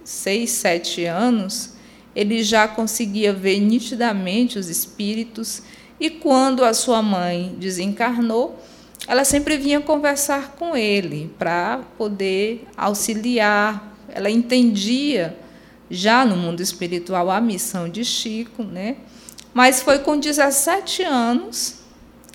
seis, 0.04 0.50
sete 0.50 1.04
anos, 1.04 1.74
ele 2.14 2.42
já 2.42 2.66
conseguia 2.66 3.32
ver 3.32 3.60
nitidamente 3.60 4.58
os 4.58 4.68
espíritos, 4.68 5.62
e 6.00 6.10
quando 6.10 6.64
a 6.64 6.74
sua 6.74 7.02
mãe 7.02 7.54
desencarnou, 7.58 8.58
ela 9.06 9.24
sempre 9.24 9.56
vinha 9.56 9.80
conversar 9.80 10.56
com 10.58 10.76
ele 10.76 11.30
para 11.38 11.80
poder 11.96 12.66
auxiliar. 12.76 13.96
Ela 14.08 14.30
entendia 14.30 15.36
já 15.90 16.24
no 16.24 16.36
mundo 16.36 16.60
espiritual 16.60 17.30
a 17.30 17.40
missão 17.40 17.88
de 17.88 18.04
Chico, 18.04 18.62
né? 18.62 18.96
Mas 19.54 19.82
foi 19.82 19.98
com 19.98 20.18
17 20.18 21.02
anos 21.02 21.80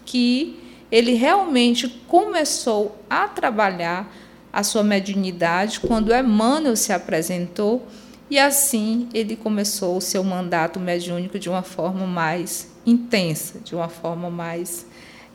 que 0.05 0.59
ele 0.91 1.13
realmente 1.13 1.87
começou 2.07 2.97
a 3.09 3.27
trabalhar 3.27 4.13
a 4.51 4.61
sua 4.61 4.83
mediunidade 4.83 5.79
quando 5.79 6.13
Emmanuel 6.13 6.75
se 6.75 6.93
apresentou 6.93 7.87
e 8.29 8.37
assim 8.37 9.09
ele 9.13 9.35
começou 9.35 9.97
o 9.97 10.01
seu 10.01 10.23
mandato 10.23 10.79
mediúnico 10.79 11.39
de 11.39 11.49
uma 11.49 11.63
forma 11.63 12.05
mais 12.05 12.71
intensa, 12.85 13.59
de 13.59 13.73
uma 13.73 13.89
forma 13.89 14.29
mais 14.29 14.85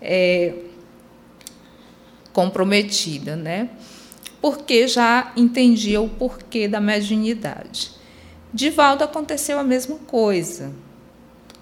é, 0.00 0.54
comprometida, 2.32 3.34
né? 3.34 3.70
Porque 4.40 4.86
já 4.86 5.32
entendia 5.36 6.00
o 6.00 6.08
porquê 6.08 6.68
da 6.68 6.80
mediunidade. 6.80 7.97
Divaldo 8.52 9.04
aconteceu 9.04 9.58
a 9.58 9.64
mesma 9.64 9.96
coisa. 10.06 10.72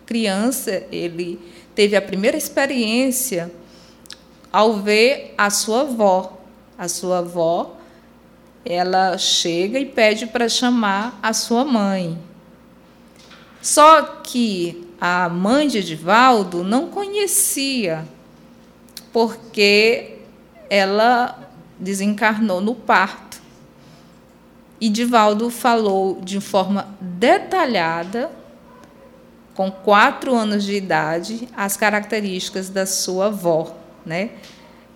Criança, 0.04 0.84
ele 0.92 1.40
teve 1.74 1.96
a 1.96 2.02
primeira 2.02 2.36
experiência 2.36 3.50
ao 4.52 4.74
ver 4.74 5.34
a 5.36 5.50
sua 5.50 5.82
avó. 5.82 6.38
A 6.78 6.88
sua 6.88 7.18
avó 7.18 7.76
ela 8.64 9.16
chega 9.16 9.78
e 9.78 9.86
pede 9.86 10.26
para 10.26 10.48
chamar 10.48 11.18
a 11.22 11.32
sua 11.32 11.64
mãe. 11.64 12.18
Só 13.62 14.02
que 14.02 14.88
a 15.00 15.28
mãe 15.28 15.68
de 15.68 15.78
Edivaldo 15.78 16.64
não 16.64 16.88
conhecia, 16.88 18.04
porque 19.12 20.18
ela 20.68 21.50
desencarnou 21.78 22.60
no 22.60 22.74
parto. 22.74 23.25
E 24.80 24.88
Divaldo 24.88 25.50
falou 25.50 26.20
de 26.20 26.40
forma 26.40 26.94
detalhada, 27.00 28.30
com 29.54 29.70
quatro 29.70 30.34
anos 30.34 30.64
de 30.64 30.74
idade, 30.74 31.48
as 31.56 31.76
características 31.76 32.68
da 32.68 32.84
sua 32.84 33.26
avó, 33.26 33.74
né? 34.04 34.30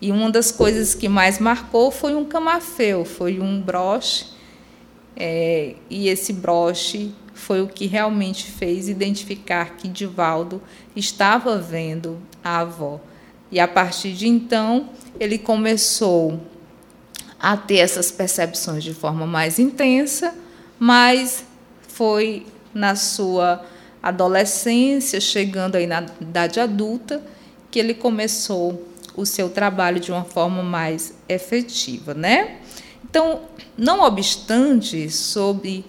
E 0.00 0.10
uma 0.12 0.30
das 0.30 0.50
coisas 0.52 0.94
que 0.94 1.08
mais 1.08 1.38
marcou 1.38 1.90
foi 1.90 2.14
um 2.14 2.24
camafeu, 2.24 3.04
foi 3.04 3.40
um 3.40 3.60
broche, 3.60 4.26
é, 5.16 5.74
e 5.88 6.08
esse 6.08 6.32
broche 6.32 7.12
foi 7.34 7.62
o 7.62 7.68
que 7.68 7.86
realmente 7.86 8.50
fez 8.50 8.88
identificar 8.88 9.76
que 9.76 9.88
Divaldo 9.88 10.62
estava 10.94 11.58
vendo 11.58 12.18
a 12.44 12.60
avó. 12.60 13.00
E 13.50 13.58
a 13.58 13.66
partir 13.66 14.12
de 14.12 14.28
então, 14.28 14.90
ele 15.18 15.36
começou 15.36 16.40
a 17.40 17.56
ter 17.56 17.78
essas 17.78 18.10
percepções 18.12 18.84
de 18.84 18.92
forma 18.92 19.26
mais 19.26 19.58
intensa, 19.58 20.34
mas 20.78 21.44
foi 21.88 22.46
na 22.74 22.94
sua 22.94 23.64
adolescência, 24.02 25.20
chegando 25.20 25.76
aí 25.76 25.86
na 25.86 26.04
idade 26.20 26.60
adulta, 26.60 27.22
que 27.70 27.78
ele 27.78 27.94
começou 27.94 28.86
o 29.16 29.26
seu 29.26 29.48
trabalho 29.48 30.00
de 30.00 30.12
uma 30.12 30.24
forma 30.24 30.62
mais 30.62 31.14
efetiva, 31.28 32.14
né? 32.14 32.58
Então, 33.04 33.42
não 33.76 34.00
obstante, 34.00 35.10
sob 35.10 35.84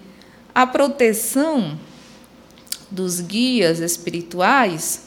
a 0.54 0.66
proteção 0.66 1.78
dos 2.90 3.20
guias 3.20 3.78
espirituais, 3.78 5.06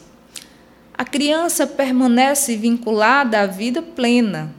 a 0.97 1.03
criança 1.03 1.67
permanece 1.67 2.55
vinculada 2.55 3.41
à 3.41 3.45
vida 3.45 3.81
plena, 3.81 4.54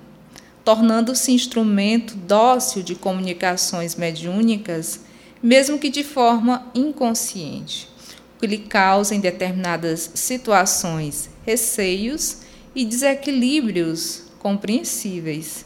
tornando-se 0.67 1.31
instrumento 1.31 2.17
dócil 2.17 2.83
de 2.83 2.97
comunicações 2.97 3.95
mediúnicas, 3.95 4.99
mesmo 5.41 5.79
que 5.79 5.89
de 5.89 6.03
forma 6.03 6.67
inconsciente, 6.75 7.89
o 8.35 8.41
que 8.41 8.49
lhe 8.49 8.59
causa 8.59 9.15
em 9.15 9.21
determinadas 9.21 10.11
situações 10.17 11.31
receios 11.47 12.39
e 12.75 12.85
desequilíbrios 12.85 14.25
compreensíveis. 14.41 15.65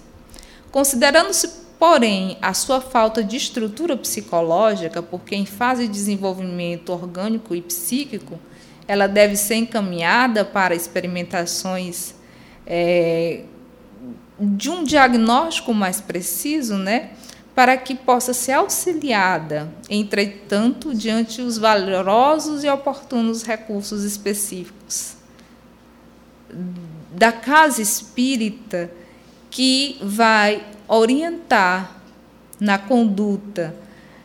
Considerando-se, 0.71 1.49
porém, 1.79 2.37
a 2.43 2.53
sua 2.53 2.83
falta 2.83 3.25
de 3.25 3.39
estrutura 3.39 3.97
psicológica, 3.97 5.03
porque 5.03 5.35
em 5.35 5.47
fase 5.47 5.87
de 5.87 5.95
desenvolvimento 5.95 6.93
orgânico 6.93 7.55
e 7.55 7.63
psíquico, 7.63 8.39
ela 8.87 9.07
deve 9.07 9.35
ser 9.35 9.55
encaminhada 9.55 10.45
para 10.45 10.75
experimentações 10.75 12.15
é, 12.67 13.45
de 14.41 14.71
um 14.71 14.83
diagnóstico 14.85 15.75
mais 15.75 16.01
preciso, 16.01 16.77
né? 16.77 17.11
Para 17.55 17.77
que 17.77 17.95
possa 17.95 18.33
ser 18.33 18.53
auxiliada, 18.53 19.69
entretanto, 19.89 20.95
diante 20.95 21.43
os 21.43 21.59
valorosos 21.59 22.65
e 22.65 22.69
oportunos 22.69 23.43
recursos 23.43 24.03
específicos 24.03 25.17
da 27.13 27.33
casa 27.33 27.83
espírita 27.83 28.91
que 29.51 29.99
vai 30.01 30.65
orientar 30.89 31.97
na 32.59 32.79
conduta 32.79 33.75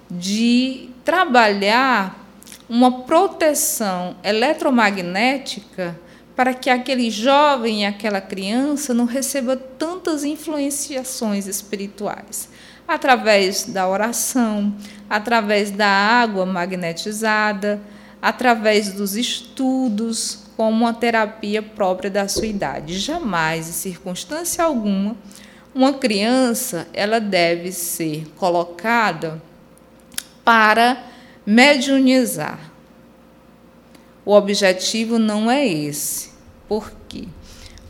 de 0.10 0.90
trabalhar 1.04 2.26
uma 2.70 3.04
proteção 3.04 4.16
eletromagnética 4.24 6.00
para 6.36 6.54
que 6.54 6.70
aquele 6.70 7.10
jovem 7.10 7.82
e 7.82 7.86
aquela 7.86 8.20
criança 8.20 8.94
não 8.94 9.06
receba 9.06 9.56
tantas 9.56 10.24
influenciações 10.24 11.48
espirituais, 11.48 12.50
através 12.88 13.64
da 13.66 13.88
oração, 13.88 14.76
através 15.10 15.72
da 15.72 15.88
água 15.88 16.46
magnetizada, 16.46 17.82
através 18.22 18.92
dos 18.92 19.16
estudos, 19.16 20.46
como 20.58 20.84
uma 20.84 20.94
terapia 20.94 21.62
própria 21.62 22.10
da 22.10 22.28
sua 22.28 22.48
idade. 22.48 22.98
Jamais, 23.00 23.70
em 23.70 23.74
circunstância 23.74 24.64
alguma, 24.64 25.16
uma 25.74 25.94
criança 25.94 26.88
ela 26.94 27.20
deve 27.20 27.72
ser 27.72 28.26
colocada 28.38 29.42
para 30.44 31.04
mediunizar. 31.46 32.75
O 34.26 34.34
objetivo 34.34 35.20
não 35.20 35.52
é 35.52 35.68
esse. 35.68 36.32
Por 36.68 36.92
quê? 37.08 37.26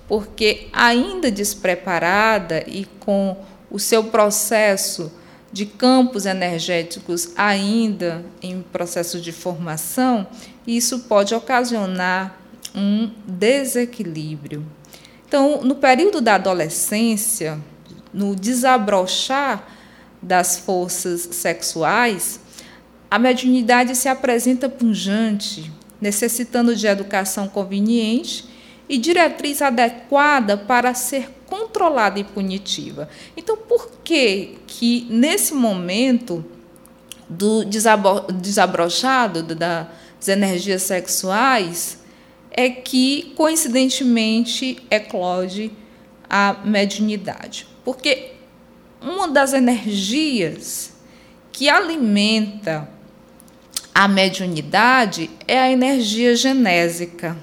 Porque 0.08 0.68
ainda 0.74 1.32
despreparada 1.32 2.64
e 2.68 2.86
com 3.00 3.38
o 3.72 3.80
seu 3.80 4.04
processo 4.04 5.12
de 5.52 5.66
campos 5.66 6.26
energéticos 6.26 7.30
ainda 7.38 8.26
em 8.42 8.62
processo 8.62 9.22
de 9.22 9.32
formação, 9.32 10.28
isso 10.68 11.00
pode 11.00 11.34
ocasionar 11.34 12.38
um 12.76 13.10
desequilíbrio. 13.26 14.66
Então, 15.26 15.62
no 15.64 15.76
período 15.76 16.20
da 16.20 16.36
adolescência, 16.36 17.58
no 18.14 18.36
desabrochar 18.36 19.66
das 20.22 20.58
forças 20.58 21.22
sexuais, 21.32 22.40
a 23.10 23.18
mediunidade 23.18 23.96
se 23.96 24.10
apresenta 24.10 24.68
punjante, 24.68 25.72
necessitando 26.00 26.76
de 26.76 26.88
educação 26.88 27.48
conveniente 27.48 28.46
e 28.88 28.98
diretriz 28.98 29.62
adequada 29.62 30.58
para 30.58 30.94
ser 30.94 31.30
controlada 31.48 32.20
e 32.20 32.24
punitiva. 32.24 33.10
Então, 33.36 33.58
por 33.58 33.90
que 34.04 34.56
que 34.68 35.08
nesse 35.10 35.54
momento 35.54 36.46
do 37.28 37.64
desabrochado 37.66 39.44
das 39.44 40.28
energias 40.28 40.84
sexuais 40.84 42.00
é 42.52 42.70
que 42.70 43.34
coincidentemente 43.36 44.78
eclode 44.90 45.72
a 46.30 46.58
mediunidade? 46.64 47.68
Porque 47.84 48.34
uma 49.02 49.28
das 49.28 49.54
energias 49.54 50.94
que 51.52 51.70
alimenta 51.70 52.90
a 53.96 54.10
mediunidade 54.10 55.30
é 55.48 55.58
a 55.58 55.72
energia 55.72 56.36
genésica. 56.36 57.38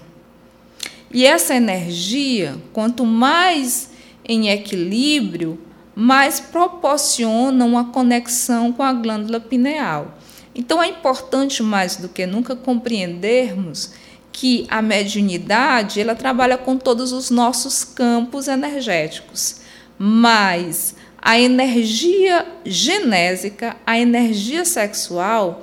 E 1.10 1.24
essa 1.24 1.54
energia, 1.54 2.56
quanto 2.74 3.06
mais 3.06 3.88
em 4.22 4.50
equilíbrio, 4.50 5.58
mais 5.94 6.40
proporciona 6.40 7.64
uma 7.64 7.86
conexão 7.86 8.70
com 8.70 8.82
a 8.82 8.92
glândula 8.92 9.40
pineal. 9.40 10.18
Então 10.54 10.82
é 10.82 10.88
importante 10.88 11.62
mais 11.62 11.96
do 11.96 12.10
que 12.10 12.26
nunca 12.26 12.54
compreendermos 12.54 13.94
que 14.30 14.66
a 14.68 14.82
mediunidade 14.82 16.02
ela 16.02 16.14
trabalha 16.14 16.58
com 16.58 16.76
todos 16.76 17.12
os 17.12 17.30
nossos 17.30 17.82
campos 17.82 18.46
energéticos, 18.46 19.62
mas 19.98 20.94
a 21.20 21.38
energia 21.38 22.46
genésica, 22.64 23.76
a 23.86 23.98
energia 23.98 24.66
sexual, 24.66 25.62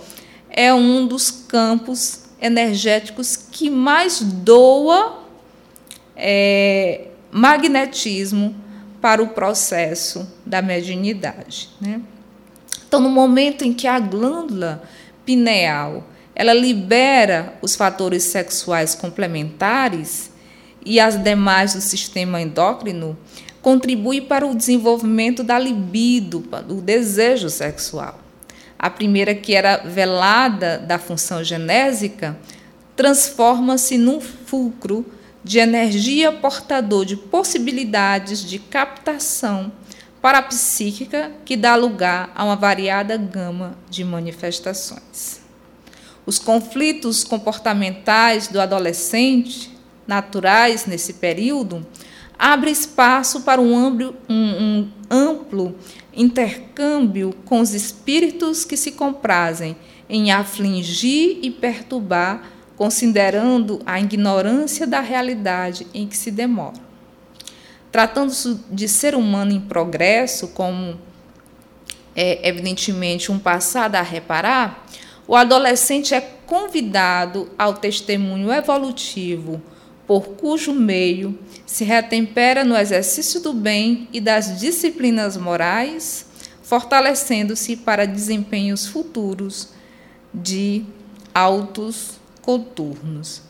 é 0.49 0.73
um 0.73 1.05
dos 1.05 1.29
campos 1.29 2.23
energéticos 2.41 3.35
que 3.35 3.69
mais 3.69 4.21
doa 4.21 5.23
é, 6.15 7.07
magnetismo 7.31 8.55
para 9.01 9.21
o 9.21 9.29
processo 9.29 10.27
da 10.45 10.61
mediunidade. 10.61 11.69
Né? 11.79 12.01
Então, 12.87 12.99
no 12.99 13.09
momento 13.09 13.63
em 13.63 13.73
que 13.73 13.87
a 13.87 13.99
glândula 13.99 14.83
pineal 15.25 16.03
ela 16.39 16.53
libera 16.53 17.55
os 17.61 17.75
fatores 17.75 18.23
sexuais 18.23 18.95
complementares 18.95 20.31
e 20.85 20.97
as 20.97 21.21
demais 21.21 21.73
do 21.73 21.81
sistema 21.81 22.41
endócrino, 22.41 23.17
contribui 23.61 24.21
para 24.21 24.47
o 24.47 24.55
desenvolvimento 24.55 25.43
da 25.43 25.59
libido, 25.59 26.39
do 26.65 26.75
desejo 26.75 27.49
sexual. 27.49 28.17
A 28.79 28.89
primeira, 28.89 29.35
que 29.35 29.53
era 29.53 29.77
velada 29.83 30.77
da 30.77 30.97
função 30.97 31.43
genésica, 31.43 32.39
transforma-se 32.95 33.97
num 33.97 34.21
fulcro 34.21 35.05
de 35.43 35.59
energia 35.59 36.31
portador 36.31 37.03
de 37.03 37.17
possibilidades 37.17 38.43
de 38.43 38.57
captação 38.57 39.69
parapsíquica 40.21 41.31
que 41.43 41.57
dá 41.57 41.75
lugar 41.75 42.31
a 42.33 42.45
uma 42.45 42.55
variada 42.55 43.17
gama 43.17 43.77
de 43.89 44.03
manifestações. 44.03 45.41
Os 46.25 46.39
conflitos 46.39 47.23
comportamentais 47.23 48.47
do 48.47 48.61
adolescente, 48.61 49.77
naturais 50.07 50.85
nesse 50.85 51.13
período, 51.13 51.85
abrem 52.39 52.71
espaço 52.71 53.41
para 53.41 53.59
um 53.59 53.77
amplo, 53.77 54.15
um, 54.29 54.33
um 54.33 54.89
amplo 55.11 55.75
intercâmbio 56.13 57.35
com 57.43 57.59
os 57.59 57.73
espíritos 57.73 58.63
que 58.63 58.77
se 58.77 58.93
comprazem 58.93 59.75
em 60.09 60.31
afligir 60.31 61.39
e 61.43 61.51
perturbar, 61.51 62.49
considerando 62.77 63.81
a 63.85 63.99
ignorância 63.99 64.87
da 64.87 65.01
realidade 65.01 65.85
em 65.93 66.07
que 66.07 66.15
se 66.15 66.31
demora. 66.31 66.89
Tratando-se 67.91 68.59
de 68.71 68.87
ser 68.87 69.15
humano 69.15 69.51
em 69.51 69.59
progresso, 69.59 70.47
como 70.49 70.97
é 72.15 72.47
evidentemente 72.47 73.31
um 73.31 73.37
passado 73.37 73.95
a 73.95 74.01
reparar, 74.01 74.85
o 75.27 75.35
adolescente 75.35 76.13
é 76.15 76.21
convidado 76.45 77.49
ao 77.57 77.75
testemunho 77.75 78.51
evolutivo, 78.51 79.61
por 80.09 80.29
cujo 80.29 80.73
meio 80.73 81.37
se 81.67 81.83
retempera 81.83 82.63
no 82.63 82.75
exercício 82.75 83.41
do 83.41 83.53
bem 83.53 84.07
e 84.11 84.19
das 84.19 84.59
disciplinas 84.59 85.37
morais, 85.37 86.25
fortalecendo-se 86.63 87.75
para 87.75 88.07
desempenhos 88.07 88.87
futuros 88.87 89.69
de 90.33 90.83
altos 91.31 92.13
coturnos. 92.41 93.43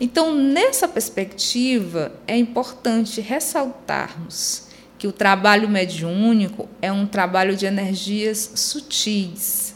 Então, 0.00 0.34
nessa 0.34 0.88
perspectiva, 0.88 2.10
é 2.26 2.38
importante 2.38 3.20
ressaltarmos 3.20 4.68
que 4.96 5.06
o 5.06 5.12
trabalho 5.12 5.68
mediúnico 5.68 6.70
é 6.80 6.90
um 6.90 7.06
trabalho 7.06 7.54
de 7.54 7.66
energias 7.66 8.52
sutis. 8.54 9.74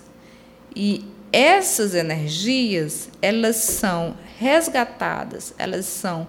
E 0.75 1.05
essas 1.31 1.95
energias, 1.95 3.11
elas 3.21 3.57
são 3.57 4.17
resgatadas, 4.43 5.55
elas 5.57 5.87
são 5.87 6.27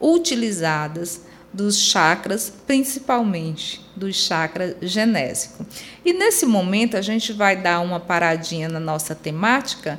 utilizadas 0.00 1.22
dos 1.52 1.76
chakras, 1.76 2.52
principalmente 2.66 3.84
do 3.96 4.12
chakra 4.12 4.76
genésico. 4.80 5.66
E 6.04 6.12
nesse 6.12 6.46
momento 6.46 6.96
a 6.96 7.02
gente 7.02 7.32
vai 7.32 7.56
dar 7.60 7.80
uma 7.80 7.98
paradinha 7.98 8.68
na 8.68 8.78
nossa 8.78 9.12
temática 9.14 9.98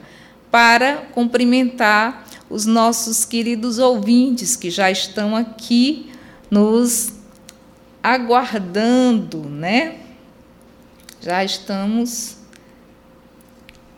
para 0.49 1.07
cumprimentar 1.13 2.25
os 2.49 2.65
nossos 2.65 3.25
queridos 3.25 3.77
ouvintes 3.77 4.55
que 4.55 4.71
já 4.71 4.89
estão 4.89 5.35
aqui 5.35 6.11
nos 6.49 7.11
aguardando, 8.01 9.41
né? 9.49 9.97
Já 11.21 11.43
estamos 11.43 12.37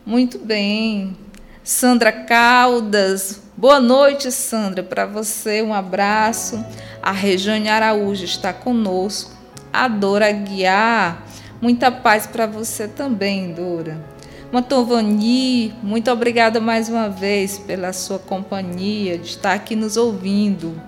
muito 0.06 0.39
bem. 0.39 1.15
Sandra 1.63 2.12
Caldas, 2.12 3.39
boa 3.56 3.80
noite, 3.80 4.32
Sandra. 4.32 4.82
Para 4.82 5.06
você, 5.06 5.62
um 5.62 5.71
abraço. 5.71 6.65
A 7.04 7.12
Rejane 7.12 7.69
Araújo 7.69 8.26
está 8.26 8.52
conosco. 8.52 9.38
A 9.71 9.88
Dora 9.88 10.32
Guiar, 10.32 11.24
muita 11.62 11.91
paz 11.91 12.26
para 12.26 12.47
você 12.47 12.88
também, 12.88 13.54
Dora. 13.54 14.04
Mantovani, 14.52 15.71
muito 15.84 16.10
obrigada 16.10 16.60
mais 16.60 16.89
uma 16.89 17.08
vez 17.10 17.60
pela 17.60 17.93
sua 17.93 18.17
companhia, 18.17 19.19
de 19.19 19.28
estar 19.28 19.54
aqui 19.54 19.76
nos 19.76 19.97
ouvindo. 19.97 20.82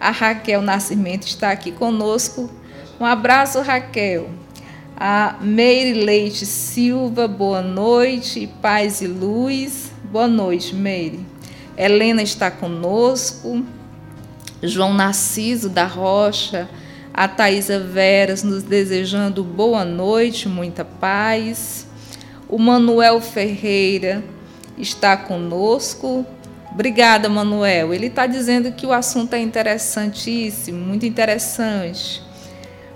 A 0.00 0.10
Raquel 0.10 0.62
Nascimento 0.62 1.26
está 1.26 1.50
aqui 1.50 1.70
conosco. 1.70 2.50
Um 2.98 3.04
abraço, 3.04 3.60
Raquel. 3.60 4.30
A 4.96 5.36
Meire 5.42 6.02
Leite 6.02 6.46
Silva, 6.46 7.28
boa 7.28 7.60
noite, 7.60 8.50
paz 8.62 9.02
e 9.02 9.06
luz. 9.06 9.93
Boa 10.14 10.28
noite, 10.28 10.76
Meire. 10.76 11.26
Helena 11.76 12.22
está 12.22 12.48
conosco. 12.48 13.64
João 14.62 14.94
Narciso 14.94 15.68
da 15.68 15.86
Rocha, 15.86 16.68
a 17.12 17.26
Thaisa 17.26 17.80
Veras 17.80 18.44
nos 18.44 18.62
desejando 18.62 19.42
boa 19.42 19.84
noite, 19.84 20.48
muita 20.48 20.84
paz. 20.84 21.88
O 22.48 22.60
Manuel 22.60 23.20
Ferreira 23.20 24.22
está 24.78 25.16
conosco. 25.16 26.24
Obrigada, 26.70 27.28
Manuel. 27.28 27.92
Ele 27.92 28.06
está 28.06 28.24
dizendo 28.28 28.70
que 28.70 28.86
o 28.86 28.92
assunto 28.92 29.34
é 29.34 29.40
interessantíssimo, 29.40 30.78
muito 30.78 31.04
interessante. 31.04 32.22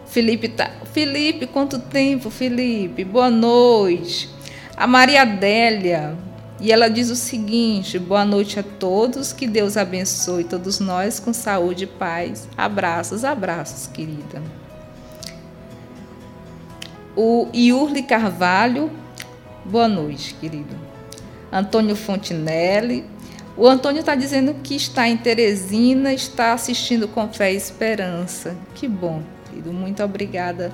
Felipe, 0.07 0.47
tá... 0.47 0.71
Felipe, 0.93 1.49
quanto 1.49 1.81
tempo, 1.81 2.31
Felipe? 2.31 3.03
Boa 3.03 3.29
noite. 3.29 4.31
A 4.77 4.87
Maria 4.87 5.23
Adélia, 5.23 6.17
e 6.61 6.73
ela 6.73 6.89
diz 6.89 7.11
o 7.11 7.17
seguinte: 7.17 7.99
boa 7.99 8.25
noite 8.25 8.59
a 8.59 8.63
todos, 8.63 9.33
que 9.33 9.47
Deus 9.47 9.77
abençoe 9.77 10.45
todos 10.45 10.81
nós 10.81 11.21
com 11.21 11.33
saúde 11.33 11.85
e 11.85 11.87
paz. 11.87 12.49
Abraços, 12.57 13.25
abraços, 13.25 13.87
querida. 13.87 14.43
O 17.17 17.49
Iurli 17.53 18.03
Carvalho 18.03 18.91
Boa 19.69 19.87
noite, 19.87 20.33
querido. 20.33 20.75
Antônio 21.53 21.95
Fontinelli. 21.95 23.05
O 23.55 23.69
Antônio 23.69 24.01
está 24.01 24.15
dizendo 24.15 24.55
que 24.63 24.75
está 24.75 25.07
em 25.07 25.15
Teresina, 25.15 26.11
está 26.15 26.55
assistindo 26.55 27.07
com 27.07 27.29
fé 27.29 27.53
e 27.53 27.57
esperança. 27.57 28.57
Que 28.75 28.89
bom, 28.89 29.23
querido. 29.45 29.71
Muito 29.71 30.03
obrigada 30.03 30.73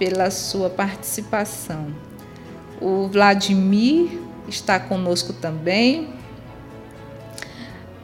pela 0.00 0.32
sua 0.32 0.68
participação. 0.68 1.94
O 2.80 3.06
Vladimir 3.06 4.18
está 4.48 4.80
conosco 4.80 5.32
também. 5.32 6.08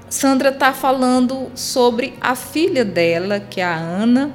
Sandra 0.09 0.50
está 0.50 0.72
falando 0.72 1.50
sobre 1.54 2.14
a 2.20 2.37
filha 2.37 2.85
dela, 2.85 3.40
que 3.40 3.61
é 3.61 3.64
a 3.64 3.74
Ana, 3.74 4.30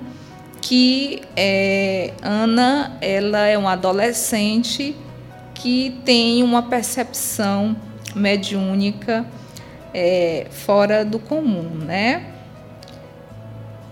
que 0.61 1.21
é, 1.35 2.13
Ana 2.21 2.97
ela 3.01 3.47
é 3.47 3.57
uma 3.57 3.73
adolescente 3.73 4.95
que 5.53 5.99
tem 6.03 6.43
uma 6.43 6.63
percepção 6.63 7.75
mediúnica 8.15 9.25
é, 9.93 10.47
fora 10.51 11.05
do 11.05 11.17
comum, 11.17 11.69
né? 11.85 12.25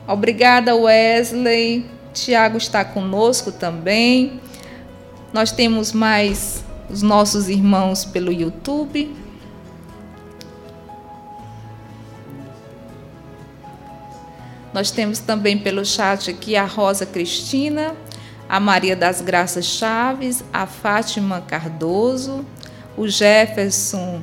Obrigada, 0.08 0.76
Wesley. 0.76 1.86
Tiago 2.14 2.58
está 2.58 2.84
conosco 2.84 3.52
também. 3.52 4.40
Nós 5.34 5.52
temos 5.52 5.92
mais 5.92 6.64
os 6.90 7.02
nossos 7.02 7.50
irmãos 7.50 8.06
pelo 8.06 8.32
YouTube. 8.32 9.16
Nós 14.74 14.92
temos 14.92 15.20
também 15.20 15.58
pelo 15.58 15.84
chat 15.84 16.30
aqui 16.30 16.56
a 16.56 16.66
Rosa 16.66 17.06
Cristina, 17.06 17.96
a 18.48 18.60
Maria 18.60 18.96
das 18.96 19.22
Graças 19.22 19.66
Chaves, 19.66 20.44
a 20.54 20.66
Fátima 20.68 21.42
Cardoso, 21.42 22.46
o 22.96 23.08
Jefferson. 23.08 24.22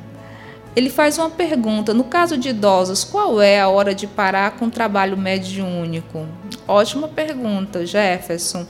Ele 0.75 0.89
faz 0.89 1.17
uma 1.17 1.29
pergunta: 1.29 1.93
no 1.93 2.05
caso 2.05 2.37
de 2.37 2.49
idosos, 2.49 3.03
qual 3.03 3.41
é 3.41 3.59
a 3.59 3.67
hora 3.67 3.93
de 3.93 4.07
parar 4.07 4.51
com 4.51 4.65
o 4.65 4.71
trabalho 4.71 5.17
mediúnico? 5.17 6.25
Ótima 6.67 7.07
pergunta, 7.07 7.85
Jefferson. 7.85 8.65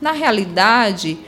Na 0.00 0.12
realidade, 0.12 1.18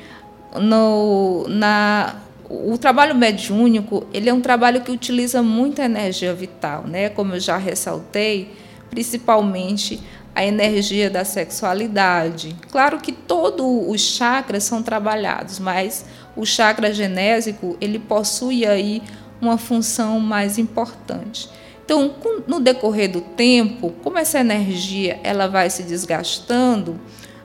no, 0.58 1.46
na, 1.48 2.16
o 2.48 2.76
trabalho 2.78 3.14
mediúnico 3.14 4.06
ele 4.12 4.28
é 4.28 4.34
um 4.34 4.40
trabalho 4.40 4.80
que 4.80 4.90
utiliza 4.90 5.42
muita 5.42 5.84
energia 5.84 6.34
vital, 6.34 6.84
né? 6.86 7.08
Como 7.08 7.34
eu 7.34 7.40
já 7.40 7.56
ressaltei, 7.56 8.52
principalmente 8.88 10.00
a 10.34 10.44
energia 10.44 11.10
da 11.10 11.24
sexualidade. 11.24 12.56
Claro 12.70 12.98
que 12.98 13.12
todos 13.12 13.66
os 13.88 14.00
chakras 14.00 14.64
são 14.64 14.82
trabalhados, 14.82 15.58
mas 15.58 16.04
o 16.36 16.46
chakra 16.46 16.92
genésico 16.92 17.76
ele 17.80 17.98
possui 17.98 18.64
aí 18.64 19.02
uma 19.40 19.58
função 19.58 20.20
mais 20.20 20.58
importante. 20.58 21.48
Então, 21.84 22.14
no 22.46 22.60
decorrer 22.60 23.10
do 23.10 23.20
tempo, 23.20 23.92
como 24.02 24.18
essa 24.18 24.38
energia 24.38 25.18
ela 25.24 25.48
vai 25.48 25.68
se 25.68 25.82
desgastando, 25.82 27.00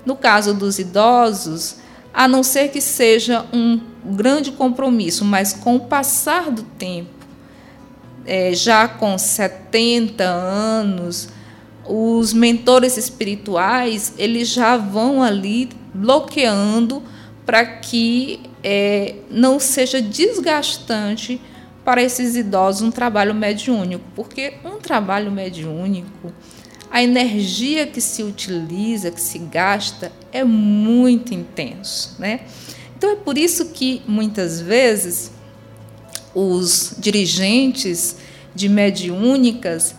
no 0.06 0.16
caso 0.16 0.54
dos 0.54 0.78
idosos, 0.78 1.78
a 2.16 2.30
não 2.30 2.44
ser 2.44 2.70
que 2.70 2.80
seja 2.80 3.46
um 3.52 3.82
grande 4.06 4.54
compromisso, 4.54 5.26
mas 5.26 5.52
com 5.52 5.76
o 5.76 5.82
passar 5.82 6.50
do 6.50 6.64
tempo, 6.64 7.10
é, 8.26 8.54
já 8.54 8.88
com 8.88 9.18
70 9.18 10.24
anos, 10.24 11.28
os 11.86 12.32
mentores 12.32 12.96
espirituais 12.96 14.14
eles 14.18 14.48
já 14.48 14.78
vão 14.78 15.22
ali 15.22 15.70
bloqueando 15.94 17.04
para 17.46 17.66
que 17.66 18.40
é, 18.64 19.16
não 19.30 19.60
seja 19.60 20.02
desgastante 20.02 21.40
para 21.84 22.02
esses 22.02 22.36
idosos 22.38 22.82
um 22.82 22.92
trabalho 22.92 23.36
mediúnico, 23.36 24.04
porque 24.16 24.54
um 24.64 24.80
trabalho 24.80 25.30
mediúnico, 25.32 26.34
a 26.90 27.04
energia 27.04 27.86
que 27.86 28.00
se 28.00 28.24
utiliza, 28.24 29.12
que 29.12 29.22
se 29.22 29.38
gasta, 29.38 30.12
é 30.36 30.44
muito 30.44 31.34
intenso, 31.34 32.16
né? 32.20 32.42
Então 32.98 33.12
é 33.12 33.16
por 33.16 33.38
isso 33.38 33.70
que 33.70 34.02
muitas 34.06 34.60
vezes 34.60 35.32
os 36.34 36.96
dirigentes 36.98 38.18
de 38.54 38.68
mediúnicas 38.68 39.96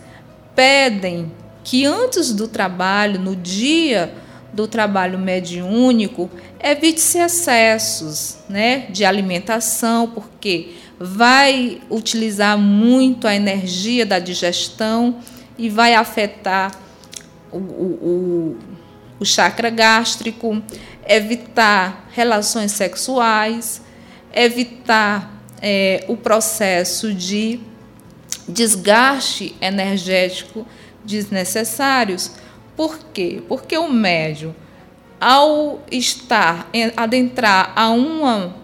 pedem 0.54 1.32
que 1.64 1.86
antes 1.86 2.32
do 2.32 2.46
trabalho, 2.46 3.18
no 3.18 3.34
dia 3.34 4.12
do 4.52 4.68
trabalho 4.68 5.18
mediúnico, 5.18 6.30
evite-se 6.62 7.18
excessos 7.18 8.38
né, 8.48 8.86
de 8.90 9.04
alimentação, 9.04 10.08
porque 10.08 10.74
vai 10.98 11.80
utilizar 11.90 12.58
muito 12.58 13.26
a 13.26 13.34
energia 13.34 14.04
da 14.04 14.18
digestão 14.18 15.18
e 15.58 15.68
vai 15.68 15.94
afetar 15.94 16.72
o, 17.50 17.58
o, 17.58 18.58
o 18.62 18.75
chakra 19.24 19.70
gástrico, 19.70 20.62
evitar 21.06 22.08
relações 22.12 22.72
sexuais, 22.72 23.80
evitar 24.34 25.42
é, 25.62 26.04
o 26.08 26.16
processo 26.16 27.12
de 27.14 27.60
desgaste 28.48 29.54
energético 29.60 30.66
desnecessários. 31.04 32.32
Por 32.76 32.98
quê? 33.12 33.42
Porque 33.48 33.76
o 33.78 33.90
médium, 33.90 34.54
ao 35.20 35.82
estar, 35.90 36.68
adentrar 36.96 37.72
a, 37.74 37.90
uma, 37.90 38.54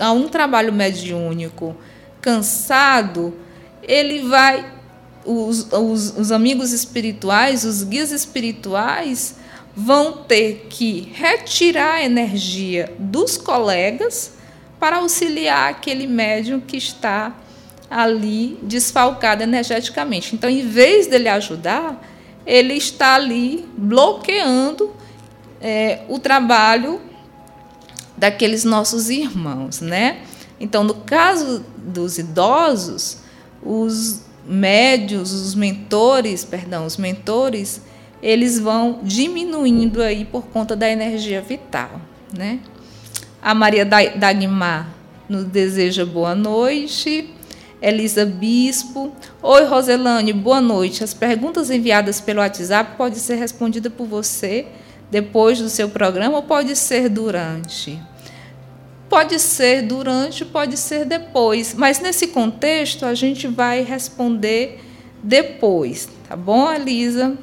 a 0.00 0.12
um 0.12 0.28
trabalho 0.28 0.72
mediúnico 0.72 1.76
cansado, 2.20 3.34
ele 3.82 4.28
vai. 4.28 4.80
Os, 5.22 5.70
os, 5.70 6.16
os 6.16 6.32
amigos 6.32 6.72
espirituais, 6.72 7.66
os 7.66 7.82
guias 7.82 8.10
espirituais, 8.10 9.36
vão 9.82 10.12
ter 10.12 10.66
que 10.68 11.10
retirar 11.14 11.94
a 11.94 12.04
energia 12.04 12.92
dos 12.98 13.38
colegas 13.38 14.34
para 14.78 14.96
auxiliar 14.98 15.70
aquele 15.70 16.06
médium 16.06 16.60
que 16.60 16.76
está 16.76 17.34
ali 17.90 18.58
desfalcado 18.62 19.42
energeticamente. 19.42 20.34
Então, 20.34 20.50
em 20.50 20.66
vez 20.66 21.06
dele 21.06 21.28
ajudar, 21.28 22.00
ele 22.46 22.74
está 22.74 23.14
ali 23.14 23.66
bloqueando 23.76 24.94
é, 25.60 26.00
o 26.08 26.18
trabalho 26.18 27.00
daqueles 28.16 28.64
nossos 28.64 29.08
irmãos, 29.08 29.80
né? 29.80 30.20
Então, 30.58 30.84
no 30.84 30.94
caso 30.94 31.64
dos 31.78 32.18
idosos, 32.18 33.18
os 33.62 34.20
médios, 34.46 35.32
os 35.32 35.54
mentores, 35.54 36.44
perdão, 36.44 36.84
os 36.84 36.98
mentores, 36.98 37.80
eles 38.22 38.58
vão 38.58 39.00
diminuindo 39.02 40.02
aí 40.02 40.24
por 40.24 40.46
conta 40.46 40.76
da 40.76 40.88
energia 40.88 41.40
vital, 41.40 42.00
né? 42.36 42.60
A 43.42 43.54
Maria 43.54 43.84
Dagmar 43.84 44.88
nos 45.28 45.44
deseja 45.44 46.04
boa 46.04 46.34
noite. 46.34 47.30
Elisa 47.80 48.26
Bispo. 48.26 49.10
Oi, 49.42 49.64
Roselane, 49.64 50.34
boa 50.34 50.60
noite. 50.60 51.02
As 51.02 51.14
perguntas 51.14 51.70
enviadas 51.70 52.20
pelo 52.20 52.40
WhatsApp 52.40 52.96
podem 52.96 53.18
ser 53.18 53.36
respondidas 53.36 53.90
por 53.90 54.06
você 54.06 54.66
depois 55.10 55.58
do 55.58 55.68
seu 55.70 55.88
programa 55.88 56.36
ou 56.36 56.42
pode 56.42 56.76
ser 56.76 57.08
durante? 57.08 57.98
Pode 59.08 59.40
ser 59.40 59.82
durante, 59.82 60.44
pode 60.44 60.76
ser 60.76 61.04
depois, 61.04 61.74
mas 61.74 61.98
nesse 61.98 62.28
contexto 62.28 63.04
a 63.04 63.14
gente 63.14 63.48
vai 63.48 63.82
responder 63.82 64.78
depois, 65.22 66.08
tá 66.28 66.36
bom, 66.36 66.72
Elisa? 66.72 67.36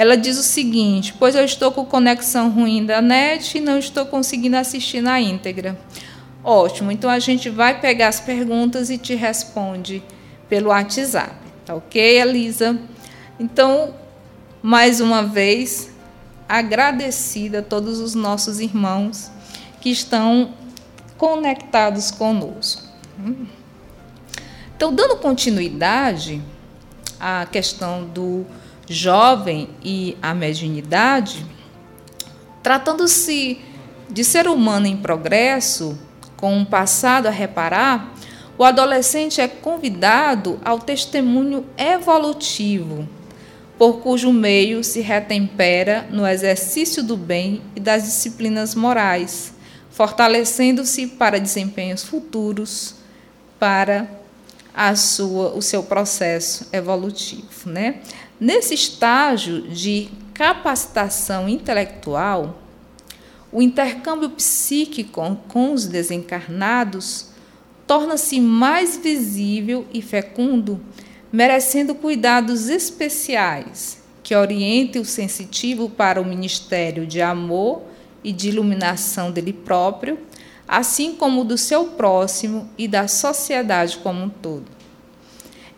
Ela 0.00 0.16
diz 0.16 0.38
o 0.38 0.42
seguinte: 0.42 1.14
Pois 1.18 1.34
eu 1.34 1.44
estou 1.44 1.70
com 1.70 1.84
conexão 1.84 2.48
ruim 2.48 2.86
da 2.86 3.02
net 3.02 3.58
e 3.58 3.60
não 3.60 3.78
estou 3.78 4.06
conseguindo 4.06 4.56
assistir 4.56 5.02
na 5.02 5.20
íntegra. 5.20 5.78
Ótimo, 6.42 6.90
então 6.90 7.10
a 7.10 7.18
gente 7.18 7.50
vai 7.50 7.82
pegar 7.82 8.08
as 8.08 8.18
perguntas 8.18 8.88
e 8.88 8.96
te 8.96 9.14
responde 9.14 10.02
pelo 10.48 10.70
WhatsApp, 10.70 11.34
tá 11.66 11.74
ok, 11.74 12.18
Elisa? 12.18 12.78
Então, 13.38 13.94
mais 14.62 15.02
uma 15.02 15.22
vez, 15.22 15.90
agradecida 16.48 17.58
a 17.58 17.62
todos 17.62 18.00
os 18.00 18.14
nossos 18.14 18.58
irmãos 18.58 19.30
que 19.82 19.90
estão 19.90 20.54
conectados 21.18 22.10
conosco. 22.10 22.84
Então, 24.74 24.94
dando 24.94 25.18
continuidade 25.18 26.40
à 27.20 27.44
questão 27.44 28.06
do 28.06 28.46
jovem 28.90 29.68
e 29.84 30.18
a 30.20 30.34
mediunidade, 30.34 31.46
tratando-se 32.60 33.60
de 34.10 34.24
ser 34.24 34.48
humano 34.48 34.88
em 34.88 34.96
progresso, 34.96 35.96
com 36.36 36.56
um 36.56 36.64
passado 36.64 37.28
a 37.28 37.30
reparar, 37.30 38.12
o 38.58 38.64
adolescente 38.64 39.40
é 39.40 39.46
convidado 39.46 40.60
ao 40.64 40.80
testemunho 40.80 41.64
evolutivo, 41.78 43.08
por 43.78 44.00
cujo 44.00 44.32
meio 44.32 44.82
se 44.82 45.00
retempera 45.00 46.08
no 46.10 46.26
exercício 46.26 47.02
do 47.04 47.16
bem 47.16 47.62
e 47.76 47.80
das 47.80 48.02
disciplinas 48.02 48.74
morais, 48.74 49.54
fortalecendo-se 49.90 51.06
para 51.06 51.38
desempenhos 51.38 52.02
futuros, 52.02 52.96
para 53.56 54.10
a 54.74 54.96
sua, 54.96 55.54
o 55.54 55.62
seu 55.62 55.84
processo 55.84 56.66
evolutivo. 56.72 57.46
Né? 57.66 58.00
Nesse 58.40 58.72
estágio 58.72 59.60
de 59.68 60.08
capacitação 60.32 61.46
intelectual, 61.46 62.58
o 63.52 63.60
intercâmbio 63.60 64.30
psíquico 64.30 65.36
com 65.46 65.74
os 65.74 65.86
desencarnados 65.86 67.26
torna-se 67.86 68.40
mais 68.40 68.96
visível 68.96 69.86
e 69.92 70.00
fecundo, 70.00 70.80
merecendo 71.30 71.94
cuidados 71.94 72.70
especiais 72.70 74.02
que 74.22 74.34
orientem 74.34 75.02
o 75.02 75.04
sensitivo 75.04 75.90
para 75.90 76.18
o 76.18 76.24
ministério 76.24 77.06
de 77.06 77.20
amor 77.20 77.82
e 78.24 78.32
de 78.32 78.48
iluminação 78.48 79.30
dele 79.30 79.52
próprio, 79.52 80.18
assim 80.66 81.14
como 81.14 81.44
do 81.44 81.58
seu 81.58 81.88
próximo 81.88 82.70
e 82.78 82.88
da 82.88 83.06
sociedade 83.06 83.98
como 83.98 84.22
um 84.22 84.30
todo. 84.30 84.79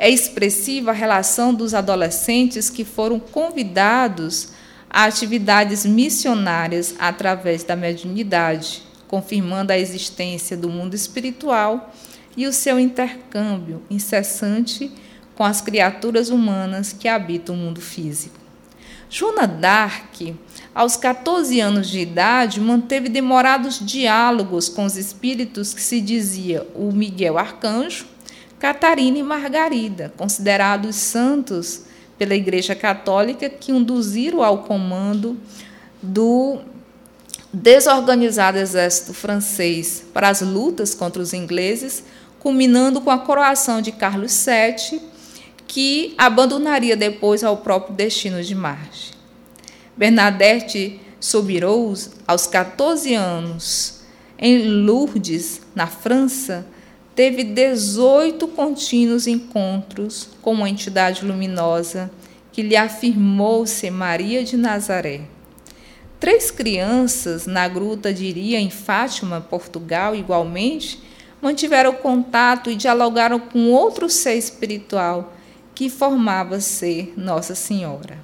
É 0.03 0.11
expressiva 0.11 0.91
a 0.91 0.95
relação 0.95 1.55
dos 1.55 1.75
adolescentes 1.75 2.69
que 2.69 2.85
foram 2.85 3.21
convidados 3.21 4.49
a 4.91 5.05
atividades 5.05 5.87
missionárias 5.87 6.97
através 6.99 7.63
da 7.63 7.77
mediunidade, 7.77 8.83
confirmando 9.07 9.73
a 9.73 9.79
existência 9.79 10.57
do 10.57 10.69
mundo 10.69 10.95
espiritual 10.95 11.95
e 12.37 12.49
o 12.49 12.53
seu 12.53 12.81
intercâmbio 12.81 13.81
incessante 13.89 14.91
com 15.37 15.45
as 15.45 15.61
criaturas 15.61 16.31
humanas 16.31 16.93
que 16.93 17.07
habitam 17.07 17.55
o 17.55 17.59
mundo 17.59 17.81
físico. 17.81 18.41
Joana 19.09 19.47
d'Arc, 19.47 20.35
aos 20.75 20.97
14 20.97 21.61
anos 21.61 21.89
de 21.89 22.01
idade, 22.01 22.61
manteve 22.61 23.09
demorados 23.09 23.79
diálogos 23.79 24.69
com 24.69 24.85
os 24.85 24.97
espíritos 24.97 25.73
que 25.73 25.81
se 25.81 26.01
dizia 26.01 26.67
o 26.75 26.91
Miguel 26.91 27.39
Arcanjo, 27.39 28.07
Catarina 28.63 29.19
e 29.19 29.25
Margarida, 29.25 30.13
considerados 30.17 30.95
santos 30.95 31.83
pela 32.17 32.33
Igreja 32.33 32.77
Católica, 32.77 33.51
que 33.51 33.73
induziram 33.73 34.41
ao 34.41 34.59
comando 34.59 35.37
do 36.01 36.61
desorganizado 37.53 38.59
exército 38.59 39.13
francês 39.13 40.05
para 40.15 40.29
as 40.29 40.43
lutas 40.43 40.95
contra 40.95 41.21
os 41.21 41.33
ingleses, 41.33 42.05
culminando 42.39 43.01
com 43.01 43.11
a 43.11 43.19
coroação 43.19 43.83
de 43.83 43.91
Carlos 43.91 44.47
VII, 44.47 45.03
que 45.67 46.15
abandonaria 46.17 46.97
depois 46.97 47.43
ao 47.43 47.57
próprio 47.57 47.97
destino 47.97 48.45
de 48.45 48.55
Marge. 48.55 49.11
Bernadette 49.97 51.01
Soubirous, 51.19 52.11
aos 52.29 52.47
14 52.47 53.13
anos, 53.13 54.03
em 54.39 54.69
Lourdes, 54.69 55.63
na 55.75 55.89
França, 55.89 56.65
teve 57.15 57.45
18 57.45 58.49
contínuos 58.49 59.27
encontros 59.27 60.29
com 60.41 60.53
uma 60.53 60.69
entidade 60.69 61.25
luminosa 61.25 62.11
que 62.51 62.63
lhe 62.63 62.77
afirmou 62.77 63.67
ser 63.67 63.91
Maria 63.91 64.45
de 64.45 64.57
Nazaré. 64.57 65.23
Três 66.21 66.51
crianças 66.51 67.47
na 67.47 67.67
gruta 67.67 68.13
de 68.13 68.25
Iria, 68.25 68.59
em 68.59 68.71
Fátima, 68.71 69.41
Portugal, 69.41 70.15
igualmente, 70.15 71.03
mantiveram 71.41 71.93
contato 71.95 72.71
e 72.71 72.77
dialogaram 72.77 73.41
com 73.41 73.71
outro 73.71 74.09
ser 74.09 74.35
espiritual 74.35 75.35
que 75.75 75.91
formava 75.91 76.61
ser 76.61 77.13
Nossa 77.17 77.55
Senhora. 77.55 78.19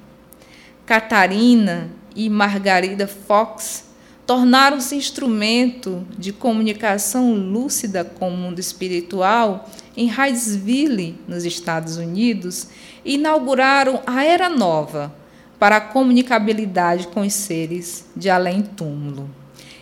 Catarina 0.86 1.90
e 2.14 2.30
Margarida 2.30 3.08
Fox 3.08 3.87
tornaram-se 4.28 4.94
instrumento 4.94 6.06
de 6.18 6.34
comunicação 6.34 7.32
lúcida 7.32 8.04
com 8.04 8.28
o 8.28 8.36
mundo 8.36 8.58
espiritual 8.58 9.66
em 9.96 10.06
Hydesville, 10.06 11.18
nos 11.26 11.46
Estados 11.46 11.96
Unidos, 11.96 12.68
e 13.02 13.14
inauguraram 13.14 14.02
a 14.06 14.22
Era 14.22 14.50
Nova 14.50 15.14
para 15.58 15.78
a 15.78 15.80
comunicabilidade 15.80 17.06
com 17.06 17.22
os 17.22 17.32
seres 17.32 18.04
de 18.14 18.28
além-túmulo. 18.28 19.30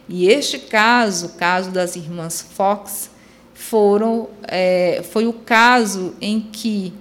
E 0.08 0.28
este 0.28 0.60
caso, 0.60 1.26
o 1.26 1.30
caso 1.30 1.72
das 1.72 1.96
irmãs 1.96 2.40
Fox, 2.40 3.10
foram, 3.52 4.28
é, 4.44 5.02
foi 5.10 5.26
o 5.26 5.32
caso 5.32 6.14
em 6.20 6.40
que 6.40 6.94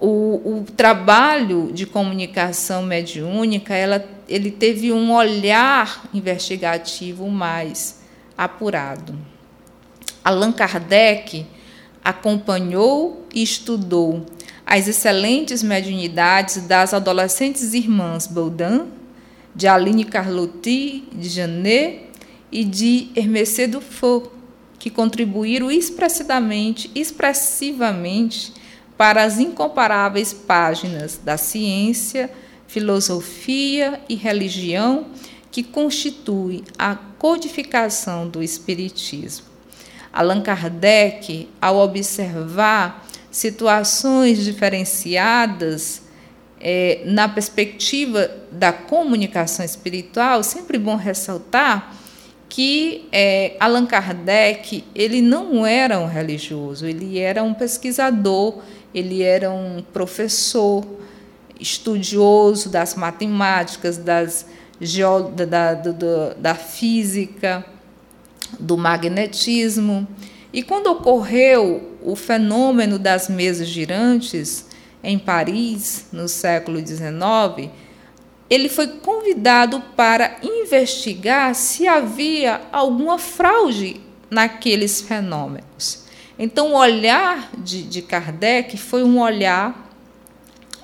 o, 0.00 0.58
o 0.58 0.66
trabalho 0.76 1.70
de 1.72 1.86
comunicação 1.86 2.82
mediúnica 2.82 3.72
ela, 3.72 4.04
ele 4.30 4.52
teve 4.52 4.92
um 4.92 5.12
olhar 5.12 6.08
investigativo 6.14 7.28
mais 7.28 8.00
apurado. 8.38 9.18
Allan 10.24 10.52
Kardec 10.52 11.44
acompanhou 12.02 13.26
e 13.34 13.42
estudou 13.42 14.24
as 14.64 14.86
excelentes 14.86 15.64
mediunidades 15.64 16.62
das 16.62 16.94
adolescentes 16.94 17.74
irmãs 17.74 18.28
Baudin, 18.28 18.86
de 19.52 19.66
Aline 19.66 20.04
Carlotti, 20.04 21.08
de 21.12 21.28
Janet 21.28 22.02
e 22.52 22.64
de 22.64 23.10
Hermecê 23.16 23.66
Dufault, 23.66 24.30
que 24.78 24.88
contribuíram 24.88 25.72
expressivamente, 25.72 26.88
expressivamente 26.94 28.52
para 28.96 29.24
as 29.24 29.40
incomparáveis 29.40 30.32
páginas 30.32 31.18
da 31.22 31.36
ciência, 31.36 32.30
filosofia 32.70 34.00
e 34.08 34.14
religião 34.14 35.06
que 35.50 35.60
constituem 35.60 36.62
a 36.78 36.94
codificação 36.94 38.28
do 38.28 38.40
Espiritismo. 38.40 39.46
Allan 40.12 40.40
Kardec, 40.40 41.48
ao 41.60 41.78
observar 41.78 43.04
situações 43.28 44.44
diferenciadas 44.44 46.02
é, 46.60 47.02
na 47.06 47.28
perspectiva 47.28 48.30
da 48.52 48.72
comunicação 48.72 49.64
espiritual, 49.64 50.44
sempre 50.44 50.78
bom 50.78 50.94
ressaltar 50.94 51.96
que 52.48 53.08
é, 53.10 53.56
Allan 53.58 53.86
Kardec 53.86 54.84
ele 54.94 55.20
não 55.20 55.66
era 55.66 55.98
um 55.98 56.06
religioso, 56.06 56.86
ele 56.86 57.18
era 57.18 57.42
um 57.42 57.52
pesquisador 57.52 58.60
ele 58.94 59.22
era 59.22 59.50
um 59.50 59.82
professor 59.92 60.84
estudioso 61.60 62.68
das 62.68 62.94
matemáticas, 62.94 63.96
das 63.96 64.46
da, 65.36 65.74
da, 65.74 66.34
da 66.36 66.54
física, 66.54 67.64
do 68.58 68.76
magnetismo. 68.76 70.08
E 70.52 70.62
quando 70.62 70.88
ocorreu 70.88 71.98
o 72.02 72.16
fenômeno 72.16 72.98
das 72.98 73.28
mesas 73.28 73.68
girantes 73.68 74.66
em 75.02 75.18
Paris, 75.18 76.06
no 76.12 76.28
século 76.28 76.78
XIX, 76.78 77.70
ele 78.48 78.68
foi 78.68 78.88
convidado 78.88 79.80
para 79.94 80.38
investigar 80.42 81.54
se 81.54 81.86
havia 81.86 82.62
alguma 82.72 83.18
fraude 83.18 84.00
naqueles 84.28 85.00
fenômenos. 85.00 86.04
Então, 86.38 86.72
o 86.72 86.76
olhar 86.76 87.50
de, 87.58 87.82
de 87.82 88.02
Kardec 88.02 88.76
foi 88.76 89.04
um 89.04 89.20
olhar 89.20 89.89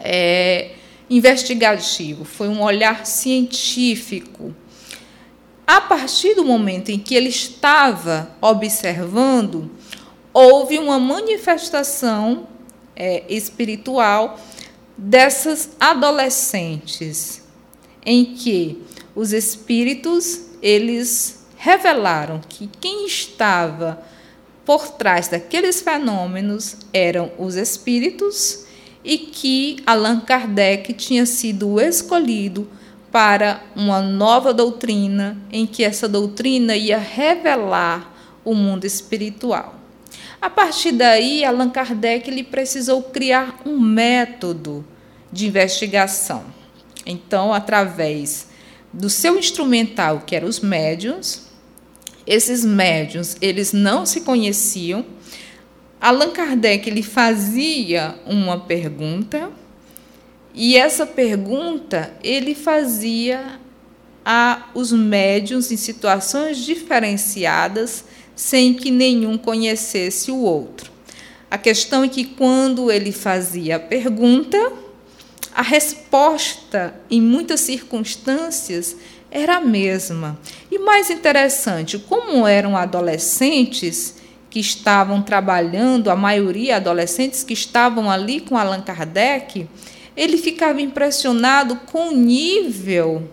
é, 0.00 0.72
investigativo, 1.08 2.24
foi 2.24 2.48
um 2.48 2.62
olhar 2.62 3.06
científico. 3.06 4.54
a 5.66 5.80
partir 5.80 6.34
do 6.34 6.44
momento 6.44 6.90
em 6.90 6.98
que 6.98 7.14
ele 7.14 7.28
estava 7.28 8.30
observando, 8.40 9.68
houve 10.32 10.78
uma 10.78 10.98
manifestação 10.98 12.46
é, 12.94 13.24
espiritual 13.28 14.38
dessas 14.96 15.70
adolescentes, 15.80 17.42
em 18.04 18.24
que 18.24 18.82
os 19.14 19.32
espíritos 19.32 20.42
eles 20.62 21.46
revelaram 21.56 22.40
que 22.48 22.68
quem 22.80 23.06
estava 23.06 24.02
por 24.64 24.88
trás 24.90 25.28
daqueles 25.28 25.80
fenômenos 25.80 26.76
eram 26.92 27.32
os 27.38 27.54
espíritos 27.54 28.65
e 29.06 29.18
que 29.18 29.76
Allan 29.86 30.18
Kardec 30.18 30.92
tinha 30.92 31.24
sido 31.24 31.80
escolhido 31.80 32.68
para 33.12 33.62
uma 33.76 34.02
nova 34.02 34.52
doutrina, 34.52 35.38
em 35.52 35.64
que 35.64 35.84
essa 35.84 36.08
doutrina 36.08 36.76
ia 36.76 36.98
revelar 36.98 38.12
o 38.44 38.52
mundo 38.52 38.84
espiritual. 38.84 39.76
A 40.42 40.50
partir 40.50 40.90
daí, 40.90 41.44
Allan 41.44 41.70
Kardec 41.70 42.28
ele 42.28 42.42
precisou 42.42 43.00
criar 43.00 43.60
um 43.64 43.78
método 43.78 44.84
de 45.32 45.46
investigação. 45.46 46.44
Então, 47.06 47.54
através 47.54 48.48
do 48.92 49.08
seu 49.08 49.38
instrumental, 49.38 50.24
que 50.26 50.34
eram 50.34 50.48
os 50.48 50.58
médiums, 50.58 51.46
esses 52.26 52.64
médiums, 52.64 53.36
eles 53.40 53.72
não 53.72 54.04
se 54.04 54.22
conheciam. 54.22 55.06
Allan 56.00 56.30
Kardec 56.30 56.88
ele 56.88 57.02
fazia 57.02 58.14
uma 58.26 58.60
pergunta 58.60 59.50
e 60.54 60.76
essa 60.76 61.06
pergunta 61.06 62.12
ele 62.22 62.54
fazia 62.54 63.58
a 64.24 64.70
os 64.74 64.90
médiuns 64.92 65.70
em 65.70 65.76
situações 65.76 66.58
diferenciadas, 66.58 68.04
sem 68.34 68.74
que 68.74 68.90
nenhum 68.90 69.38
conhecesse 69.38 70.30
o 70.30 70.38
outro. 70.38 70.90
A 71.50 71.56
questão 71.56 72.02
é 72.02 72.08
que 72.08 72.24
quando 72.24 72.90
ele 72.90 73.12
fazia 73.12 73.76
a 73.76 73.80
pergunta, 73.80 74.72
a 75.54 75.62
resposta, 75.62 76.94
em 77.08 77.20
muitas 77.20 77.60
circunstâncias, 77.60 78.96
era 79.30 79.56
a 79.56 79.60
mesma. 79.60 80.38
E 80.70 80.78
mais 80.78 81.08
interessante, 81.08 81.98
como 81.98 82.46
eram 82.46 82.76
adolescentes 82.76 84.15
que 84.56 84.60
estavam 84.60 85.20
trabalhando, 85.20 86.08
a 86.08 86.16
maioria 86.16 86.76
adolescentes 86.76 87.44
que 87.44 87.52
estavam 87.52 88.10
ali 88.10 88.40
com 88.40 88.56
Allan 88.56 88.80
Kardec, 88.80 89.68
ele 90.16 90.38
ficava 90.38 90.80
impressionado 90.80 91.76
com 91.92 92.08
o 92.08 92.16
nível 92.16 93.28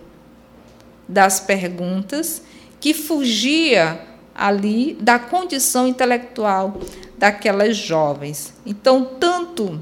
das 1.08 1.40
perguntas 1.40 2.42
que 2.78 2.94
fugia 2.94 4.02
ali 4.36 4.98
da 5.00 5.18
condição 5.18 5.88
intelectual 5.88 6.78
daquelas 7.18 7.78
jovens. 7.78 8.54
Então, 8.66 9.06
tanto 9.18 9.80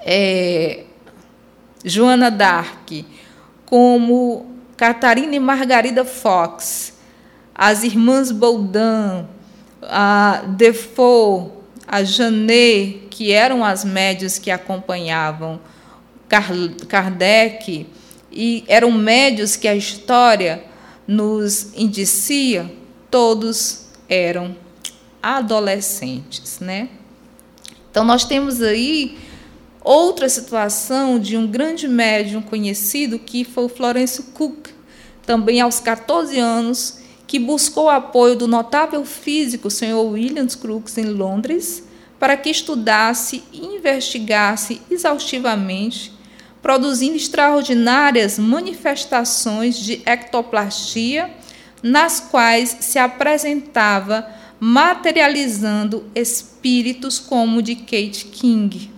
é, 0.00 0.84
Joana 1.84 2.30
Dark 2.30 2.88
como 3.66 4.46
Catarina 4.78 5.36
e 5.36 5.38
Margarida 5.38 6.06
Fox, 6.06 6.94
as 7.54 7.82
irmãs 7.82 8.32
Boldan, 8.32 9.26
a 9.82 10.44
Defoe, 10.56 11.50
a 11.86 12.02
Janet, 12.04 13.08
que 13.10 13.32
eram 13.32 13.64
as 13.64 13.84
médias 13.84 14.38
que 14.38 14.50
acompanhavam 14.50 15.60
Kardec 16.88 17.86
e 18.30 18.64
eram 18.68 18.90
médios 18.92 19.56
que 19.56 19.66
a 19.66 19.74
história 19.74 20.62
nos 21.06 21.72
indicia, 21.74 22.70
todos 23.10 23.86
eram 24.08 24.54
adolescentes, 25.22 26.60
né? 26.60 26.90
Então 27.90 28.04
nós 28.04 28.24
temos 28.24 28.60
aí 28.60 29.18
outra 29.82 30.28
situação 30.28 31.18
de 31.18 31.36
um 31.36 31.46
grande 31.46 31.88
médium 31.88 32.42
conhecido 32.42 33.18
que 33.18 33.44
foi 33.44 33.64
o 33.64 33.68
Florencio 33.68 34.24
Cook, 34.34 34.68
também 35.24 35.60
aos 35.60 35.80
14 35.80 36.38
anos, 36.38 36.98
que 37.28 37.38
buscou 37.38 37.88
apoio 37.88 38.34
do 38.34 38.48
notável 38.48 39.04
físico 39.04 39.70
Sr. 39.70 39.94
Williams 39.94 40.56
Crookes 40.56 40.98
em 40.98 41.04
Londres 41.04 41.84
para 42.18 42.36
que 42.36 42.50
estudasse 42.50 43.44
e 43.52 43.64
investigasse 43.64 44.82
exaustivamente 44.90 46.18
produzindo 46.60 47.16
extraordinárias 47.16 48.38
manifestações 48.38 49.78
de 49.78 50.02
ectoplastia, 50.04 51.30
nas 51.82 52.18
quais 52.18 52.78
se 52.80 52.98
apresentava 52.98 54.26
materializando 54.58 56.04
espíritos 56.14 57.20
como 57.20 57.58
o 57.58 57.62
de 57.62 57.76
Kate 57.76 58.24
King. 58.32 58.97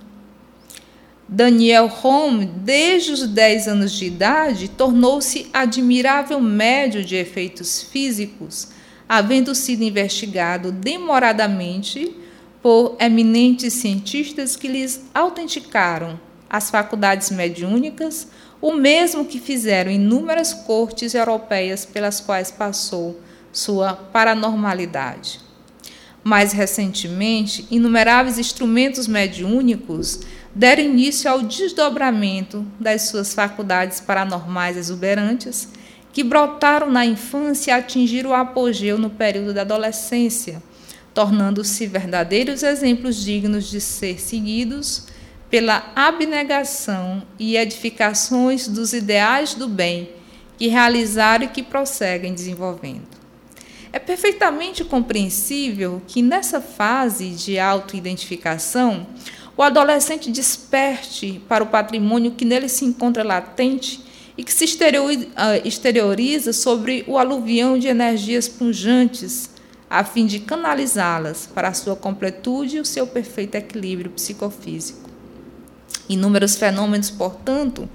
Daniel 1.32 1.88
Home, 2.02 2.44
desde 2.44 3.12
os 3.12 3.24
10 3.24 3.68
anos 3.68 3.92
de 3.92 4.06
idade, 4.06 4.68
tornou-se 4.68 5.48
admirável 5.52 6.40
médio 6.40 7.04
de 7.04 7.14
efeitos 7.14 7.80
físicos, 7.82 8.70
havendo 9.08 9.54
sido 9.54 9.84
investigado 9.84 10.72
demoradamente 10.72 12.16
por 12.60 12.96
eminentes 12.98 13.74
cientistas 13.74 14.56
que 14.56 14.66
lhes 14.66 15.04
autenticaram 15.14 16.18
as 16.48 16.68
faculdades 16.68 17.30
mediúnicas, 17.30 18.26
o 18.60 18.72
mesmo 18.72 19.24
que 19.24 19.38
fizeram 19.38 19.92
inúmeras 19.92 20.52
cortes 20.52 21.14
europeias 21.14 21.86
pelas 21.86 22.18
quais 22.18 22.50
passou 22.50 23.20
sua 23.52 23.94
paranormalidade. 23.94 25.38
Mais 26.24 26.52
recentemente, 26.52 27.66
inumeráveis 27.70 28.36
instrumentos 28.36 29.06
mediúnicos 29.06 30.20
deram 30.54 30.82
início 30.82 31.30
ao 31.30 31.42
desdobramento 31.42 32.66
das 32.78 33.02
suas 33.02 33.34
faculdades 33.34 34.00
paranormais 34.00 34.76
exuberantes, 34.76 35.68
que 36.12 36.24
brotaram 36.24 36.90
na 36.90 37.06
infância 37.06 37.70
e 37.70 37.74
atingiram 37.74 38.30
o 38.30 38.34
apogeu 38.34 38.98
no 38.98 39.10
período 39.10 39.54
da 39.54 39.60
adolescência, 39.60 40.62
tornando-se 41.14 41.86
verdadeiros 41.86 42.62
exemplos 42.62 43.16
dignos 43.22 43.70
de 43.70 43.80
ser 43.80 44.20
seguidos 44.20 45.06
pela 45.48 45.92
abnegação 45.94 47.22
e 47.38 47.56
edificações 47.56 48.68
dos 48.68 48.92
ideais 48.92 49.54
do 49.54 49.68
bem 49.68 50.10
que 50.56 50.68
realizaram 50.68 51.46
e 51.46 51.48
que 51.48 51.62
prosseguem 51.62 52.34
desenvolvendo. 52.34 53.08
É 53.92 53.98
perfeitamente 53.98 54.84
compreensível 54.84 56.00
que 56.06 56.22
nessa 56.22 56.60
fase 56.60 57.30
de 57.30 57.58
autoidentificação, 57.58 59.06
o 59.60 59.62
adolescente 59.62 60.30
desperte 60.30 61.42
para 61.46 61.62
o 61.62 61.66
patrimônio 61.66 62.30
que 62.30 62.46
nele 62.46 62.66
se 62.66 62.86
encontra 62.86 63.22
latente 63.22 64.02
e 64.34 64.42
que 64.42 64.50
se 64.50 64.64
ah, 65.36 65.58
exterioriza 65.58 66.50
sobre 66.54 67.04
o 67.06 67.18
aluvião 67.18 67.78
de 67.78 67.86
energias 67.86 68.48
punjantes, 68.48 69.50
a 69.90 70.02
fim 70.02 70.24
de 70.24 70.40
canalizá-las 70.40 71.46
para 71.46 71.68
a 71.68 71.74
sua 71.74 71.94
completude 71.94 72.78
e 72.78 72.80
o 72.80 72.86
seu 72.86 73.06
perfeito 73.06 73.56
equilíbrio 73.56 74.12
psicofísico. 74.12 75.10
Inúmeros 76.08 76.56
fenômenos, 76.56 77.10
portanto, 77.10 77.86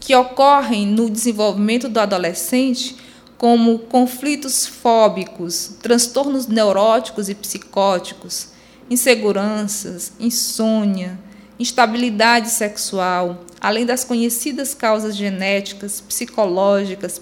que 0.00 0.14
ocorrem 0.14 0.86
no 0.86 1.10
desenvolvimento 1.10 1.86
do 1.86 2.00
adolescente, 2.00 2.96
como 3.36 3.78
conflitos 3.78 4.66
fóbicos, 4.66 5.76
transtornos 5.82 6.46
neuróticos 6.46 7.28
e 7.28 7.34
psicóticos, 7.34 8.53
inseguranças, 8.90 10.12
insônia, 10.18 11.18
instabilidade 11.58 12.50
sexual, 12.50 13.44
além 13.60 13.86
das 13.86 14.04
conhecidas 14.04 14.74
causas 14.74 15.16
genéticas, 15.16 16.00
psicológicas, 16.00 17.20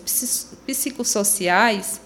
psicossociais, 0.67 2.01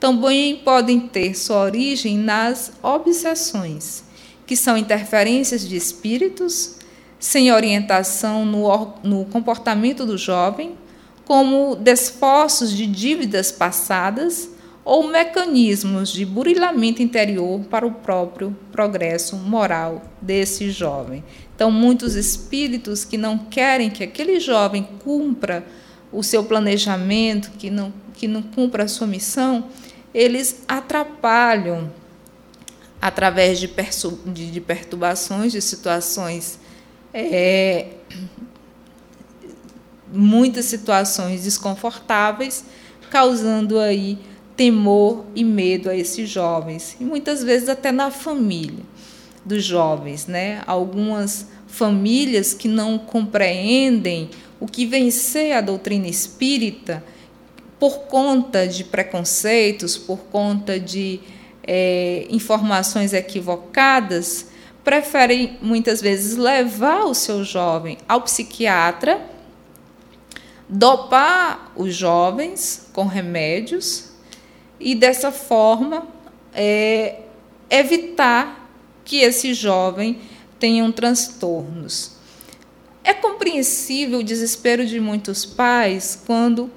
também 0.00 0.56
podem 0.56 1.00
ter 1.00 1.34
sua 1.34 1.64
origem 1.64 2.18
nas 2.18 2.72
obsessões, 2.82 4.04
que 4.46 4.56
são 4.56 4.76
interferências 4.76 5.66
de 5.66 5.76
espíritos, 5.76 6.76
sem 7.18 7.50
orientação 7.50 8.44
no, 8.44 8.94
no 9.02 9.24
comportamento 9.26 10.04
do 10.04 10.18
jovem, 10.18 10.76
como 11.24 11.74
desforços 11.74 12.70
de 12.70 12.86
dívidas 12.86 13.50
passadas 13.50 14.50
ou 14.84 15.08
mecanismos 15.08 16.12
de 16.12 16.26
burilamento 16.26 17.02
interior 17.02 17.60
para 17.64 17.86
o 17.86 17.92
próprio 17.92 18.56
progresso 18.70 19.36
moral 19.36 20.02
desse 20.20 20.70
jovem. 20.70 21.24
Então, 21.54 21.70
muitos 21.70 22.14
espíritos 22.14 23.04
que 23.04 23.16
não 23.16 23.38
querem 23.38 23.88
que 23.88 24.04
aquele 24.04 24.38
jovem 24.38 24.86
cumpra 25.02 25.64
o 26.12 26.22
seu 26.22 26.44
planejamento, 26.44 27.52
que 27.52 27.70
não, 27.70 27.92
que 28.12 28.28
não 28.28 28.42
cumpra 28.42 28.84
a 28.84 28.88
sua 28.88 29.06
missão, 29.06 29.68
eles 30.12 30.62
atrapalham 30.68 31.90
através 33.00 33.58
de, 33.58 33.70
de, 34.26 34.50
de 34.50 34.60
perturbações, 34.60 35.52
de 35.52 35.62
situações 35.62 36.58
é, 37.12 37.86
muitas 40.12 40.64
situações 40.64 41.44
desconfortáveis, 41.44 42.64
causando 43.10 43.78
aí 43.78 44.18
temor 44.56 45.24
e 45.34 45.42
medo 45.42 45.90
a 45.90 45.96
esses 45.96 46.28
jovens, 46.28 46.96
e 47.00 47.04
muitas 47.04 47.42
vezes 47.42 47.68
até 47.68 47.90
na 47.90 48.10
família 48.10 48.84
dos 49.44 49.64
jovens, 49.64 50.26
né? 50.26 50.62
Algumas 50.66 51.46
famílias 51.66 52.54
que 52.54 52.68
não 52.68 52.96
compreendem 52.98 54.30
o 54.60 54.66
que 54.66 54.86
vem 54.86 55.10
ser 55.10 55.52
a 55.52 55.60
doutrina 55.60 56.06
espírita 56.06 57.04
por 57.78 58.04
conta 58.04 58.66
de 58.66 58.84
preconceitos, 58.84 59.98
por 59.98 60.18
conta 60.18 60.78
de 60.78 61.20
é, 61.66 62.26
informações 62.30 63.12
equivocadas, 63.12 64.46
preferem 64.84 65.58
muitas 65.60 66.00
vezes 66.00 66.36
levar 66.36 67.04
o 67.04 67.14
seu 67.14 67.42
jovem 67.42 67.98
ao 68.08 68.22
psiquiatra, 68.22 69.20
dopar 70.68 71.72
os 71.76 71.94
jovens 71.94 72.88
com 72.92 73.06
remédios 73.06 74.13
e 74.78 74.94
dessa 74.94 75.30
forma 75.30 76.06
é, 76.54 77.20
evitar 77.70 78.70
que 79.04 79.18
esse 79.18 79.52
jovem 79.54 80.20
tenha 80.58 80.90
transtornos. 80.92 82.12
É 83.02 83.12
compreensível 83.12 84.20
o 84.20 84.24
desespero 84.24 84.86
de 84.86 84.98
muitos 84.98 85.44
pais 85.44 86.22
quando 86.26 86.70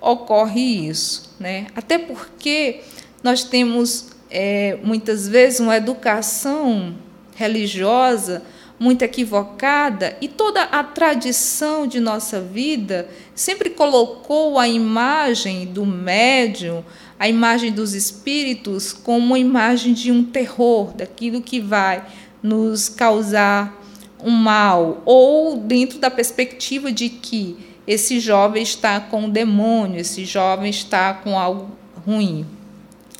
ocorre 0.00 0.88
isso, 0.88 1.34
né? 1.38 1.66
Até 1.74 1.98
porque 1.98 2.80
nós 3.22 3.44
temos 3.44 4.08
é, 4.30 4.78
muitas 4.82 5.28
vezes 5.28 5.60
uma 5.60 5.76
educação 5.76 6.94
religiosa 7.34 8.42
muito 8.78 9.02
equivocada 9.02 10.16
e 10.20 10.28
toda 10.28 10.62
a 10.62 10.82
tradição 10.82 11.86
de 11.86 12.00
nossa 12.00 12.40
vida 12.40 13.08
sempre 13.34 13.70
colocou 13.70 14.58
a 14.58 14.66
imagem 14.68 15.66
do 15.66 15.86
médium, 15.86 16.84
a 17.18 17.28
imagem 17.28 17.72
dos 17.72 17.94
espíritos, 17.94 18.92
como 18.92 19.26
uma 19.26 19.38
imagem 19.38 19.92
de 19.92 20.10
um 20.10 20.24
terror, 20.24 20.92
daquilo 20.94 21.40
que 21.40 21.60
vai 21.60 22.04
nos 22.42 22.88
causar 22.88 23.80
um 24.22 24.30
mal, 24.30 25.02
ou 25.04 25.56
dentro 25.56 25.98
da 25.98 26.10
perspectiva 26.10 26.90
de 26.90 27.08
que 27.08 27.56
esse 27.86 28.18
jovem 28.18 28.62
está 28.62 28.98
com 29.00 29.26
o 29.26 29.30
demônio, 29.30 30.00
esse 30.00 30.24
jovem 30.24 30.70
está 30.70 31.12
com 31.14 31.38
algo 31.38 31.70
ruim. 32.06 32.46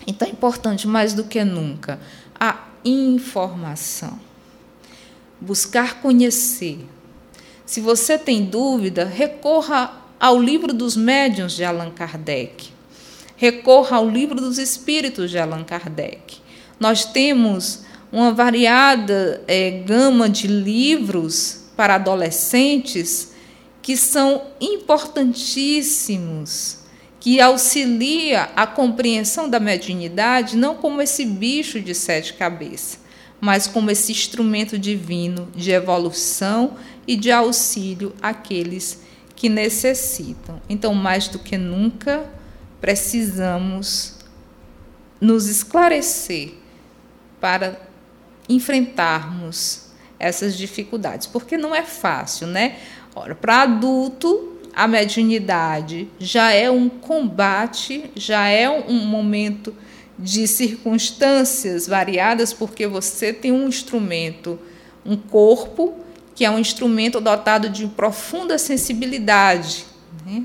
Então 0.07 0.27
é 0.27 0.31
importante 0.31 0.87
mais 0.87 1.13
do 1.13 1.25
que 1.25 1.45
nunca 1.45 2.01
a 2.39 2.65
informação. 2.85 4.19
Buscar 5.41 6.01
conhecer. 6.01 6.79
Se 7.67 7.81
você 7.81 8.19
tem 8.19 8.45
dúvida, 8.45 9.05
recorra 9.05 9.93
ao 10.19 10.41
livro 10.41 10.73
dos 10.73 10.97
médiuns 10.97 11.55
de 11.55 11.65
Allan 11.65 11.91
Kardec. 11.91 12.74
Recorra 13.37 13.97
ao 13.97 14.09
livro 14.09 14.37
dos 14.37 14.59
espíritos 14.59 15.29
de 15.31 15.39
Allan 15.39 15.65
Kardec. 15.65 16.39
Nós 16.79 17.05
temos 17.05 17.83
uma 18.13 18.33
variada 18.33 19.43
é, 19.49 19.71
gama 19.71 20.29
de 20.29 20.47
livros 20.47 21.65
para 21.77 21.97
adolescentes 21.97 23.33
que 23.83 23.97
são 23.97 24.43
importantíssimos 24.61 26.85
que 27.25 27.41
auxilia 27.41 28.51
a 28.55 28.67
compreensão 28.67 29.49
da 29.49 29.59
mediunidade 29.59 30.59
não 30.59 30.75
como 30.75 31.01
esse 31.01 31.25
bicho 31.25 31.81
de 31.81 31.95
sete 31.95 32.35
cabeças, 32.35 32.99
mas 33.41 33.67
como 33.67 33.91
esse 33.91 34.13
instrumento 34.13 34.79
divino 34.79 35.49
de 35.57 35.71
evolução 35.71 36.77
e 37.07 37.17
de 37.17 37.33
auxílio 37.33 38.15
àqueles 38.21 39.01
que 39.35 39.49
necessitam. 39.49 40.61
Então, 40.69 40.95
mais 40.95 41.27
do 41.27 41.39
que 41.39 41.57
nunca, 41.57 42.31
precisamos 42.81 44.17
nos 45.21 45.49
esclarecer 45.49 46.55
para 47.41 47.81
enfrentarmos 48.49 49.87
essas 50.19 50.57
dificuldades, 50.57 51.27
porque 51.27 51.57
não 51.57 51.75
é 51.75 51.83
fácil, 51.83 52.47
né? 52.47 52.79
Ora, 53.15 53.35
para 53.35 53.63
adulto, 53.63 54.59
a 54.75 54.89
mediunidade 54.89 56.09
já 56.19 56.51
é 56.51 56.71
um 56.71 56.89
combate, 56.89 58.11
já 58.17 58.49
é 58.49 58.69
um 58.69 59.05
momento 59.05 59.75
de 60.19 60.47
circunstâncias 60.47 61.87
variadas, 61.87 62.53
porque 62.53 62.87
você 62.87 63.33
tem 63.33 63.53
um 63.53 63.69
instrumento, 63.69 64.59
um 65.05 65.17
corpo, 65.17 65.95
que 66.35 66.45
é 66.45 66.51
um 66.51 66.59
instrumento 66.59 67.21
dotado 67.21 67.69
de 67.69 67.87
profunda 67.87 68.59
sensibilidade. 68.59 69.85
Né? 70.27 70.45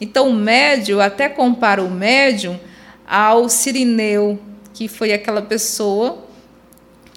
Então, 0.00 0.28
o 0.28 0.32
médium, 0.32 1.00
até 1.00 1.28
compara 1.28 1.82
o 1.82 1.90
médium 1.90 2.58
ao 3.06 3.48
sirineu, 3.48 4.38
que 4.74 4.88
foi 4.88 5.12
aquela 5.12 5.40
pessoa 5.40 6.24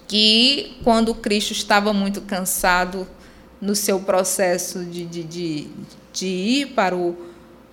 que, 0.07 0.77
quando 0.83 1.13
Cristo 1.13 1.51
estava 1.51 1.93
muito 1.93 2.21
cansado 2.21 3.07
no 3.61 3.75
seu 3.75 3.99
processo 3.99 4.85
de, 4.85 5.05
de, 5.05 5.23
de, 5.23 5.67
de 6.13 6.27
ir 6.27 6.67
para, 6.67 6.95
o, 6.95 7.17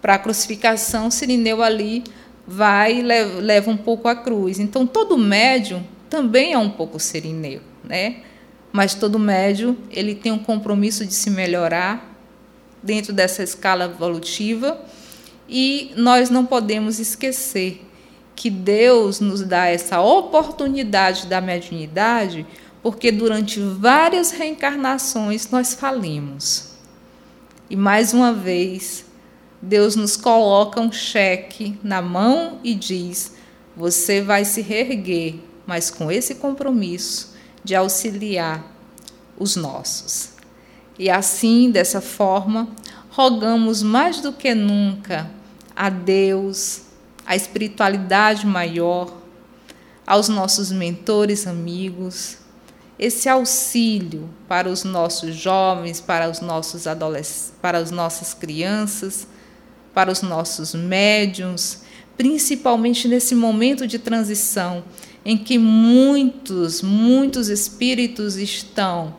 para 0.03 0.15
a 0.15 0.19
crucificação, 0.19 1.11
Sirineu 1.11 1.63
ali 1.63 2.03
vai 2.47 3.01
leva, 3.03 3.41
leva 3.41 3.71
um 3.71 3.77
pouco 3.77 4.09
a 4.09 4.17
cruz. 4.17 4.59
Então, 4.59 4.87
todo 4.87 5.17
médium 5.17 5.85
também 6.11 6.53
é 6.53 6.59
um 6.59 6.71
pouco 6.71 6.99
Sirineu, 6.99 7.61
né? 7.85 8.23
mas 8.77 8.95
todo 8.95 9.19
médium 9.19 9.75
ele 9.91 10.15
tem 10.15 10.31
um 10.31 10.39
compromisso 10.39 11.07
de 11.07 11.15
se 11.15 11.31
melhorar 11.31 12.15
dentro 12.83 13.11
dessa 13.11 13.43
escala 13.43 13.87
evolutiva 13.87 14.79
e 15.49 15.93
nós 15.97 16.31
não 16.31 16.45
podemos 16.45 16.99
esquecer 16.99 17.85
que 18.35 18.51
Deus 18.51 19.21
nos 19.21 19.43
dá 19.43 19.67
essa 19.67 20.01
oportunidade 20.01 21.27
da 21.27 21.41
mediunidade 21.41 22.47
porque 22.83 23.11
durante 23.11 23.59
várias 23.59 24.31
reencarnações 24.31 25.51
nós 25.51 25.75
falimos. 25.75 26.73
E 27.69 27.75
mais 27.75 28.15
uma 28.15 28.33
vez, 28.33 29.05
Deus 29.61 29.97
nos 29.97 30.17
coloca 30.17 30.81
um 30.81 30.93
cheque 30.93 31.77
na 31.83 32.01
mão 32.01 32.61
e 32.63 32.75
diz: 32.75 33.35
você 33.77 34.21
vai 34.21 34.45
se 34.45 34.61
reerguer, 34.61 35.35
mas 35.67 35.91
com 35.91 36.13
esse 36.13 36.37
compromisso 36.37 37.35
de 37.65 37.75
auxiliar 37.75 38.65
os 39.37 39.57
nossos. 39.57 40.31
E 40.99 41.11
assim, 41.11 41.71
dessa 41.71 42.01
forma, 42.01 42.69
rogamos 43.11 43.83
mais 43.83 44.21
do 44.21 44.33
que 44.33 44.55
nunca 44.55 45.29
a 45.77 45.91
Deus, 45.91 46.83
a 47.27 47.37
espiritualidade 47.37 48.47
maior, 48.47 49.13
aos 50.07 50.29
nossos 50.29 50.73
mentores 50.73 51.47
amigos, 51.47 52.39
esse 52.99 53.29
auxílio 53.29 54.31
para 54.49 54.71
os 54.71 54.83
nossos 54.85 55.35
jovens, 55.35 56.01
para 56.01 56.31
os 56.31 56.41
nossos 56.41 56.87
adolescentes, 56.87 57.53
para 57.61 57.79
as 57.79 57.91
nossas 57.91 58.33
crianças, 58.33 59.27
para 59.93 60.11
os 60.11 60.23
nossos 60.23 60.75
médiums, 60.75 61.83
principalmente 62.17 63.07
nesse 63.07 63.35
momento 63.35 63.87
de 63.87 63.99
transição 63.99 64.83
em 65.25 65.37
que 65.37 65.59
muitos, 65.59 66.81
muitos 66.83 67.49
espíritos 67.49 68.37
estão 68.37 69.17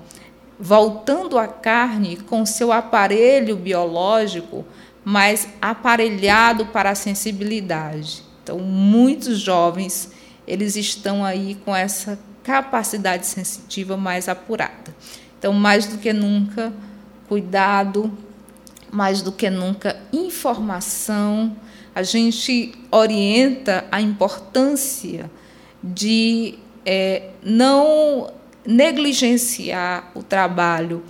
voltando 0.60 1.38
à 1.38 1.48
carne 1.48 2.16
com 2.16 2.46
seu 2.46 2.72
aparelho 2.72 3.56
biológico, 3.56 4.66
mas 5.10 5.48
aparelhado 5.62 6.66
para 6.66 6.90
a 6.90 6.96
sensibilidade. 6.96 8.26
Então, 8.44 8.60
muitos 8.60 9.40
jovens, 9.40 10.12
eles 10.46 10.76
estão 10.76 11.24
aí 11.24 11.56
com 11.64 11.74
essa 11.74 12.20
capacidade 12.44 13.26
sensitiva 13.26 13.96
mais 13.96 14.28
apurada. 14.28 14.94
Então, 15.40 15.54
mais 15.54 15.86
do 15.86 15.98
que 15.98 16.12
nunca, 16.12 16.74
cuidado, 17.30 18.12
mais 18.92 19.22
do 19.22 19.32
que 19.32 19.50
nunca, 19.50 19.98
informação. 20.12 21.56
A 21.96 22.04
gente 22.04 22.74
orienta 22.92 23.86
a 23.90 24.02
importância 24.02 25.32
de 25.82 26.60
é, 26.86 27.30
não 27.42 28.30
negligenciar 28.66 30.12
o 30.14 30.22
trabalho 30.22 31.02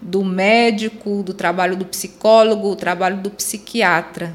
do 0.00 0.24
médico, 0.24 1.22
do 1.22 1.34
trabalho 1.34 1.76
do 1.76 1.84
psicólogo, 1.84 2.70
o 2.70 2.76
trabalho 2.76 3.18
do 3.18 3.30
psiquiatra, 3.30 4.34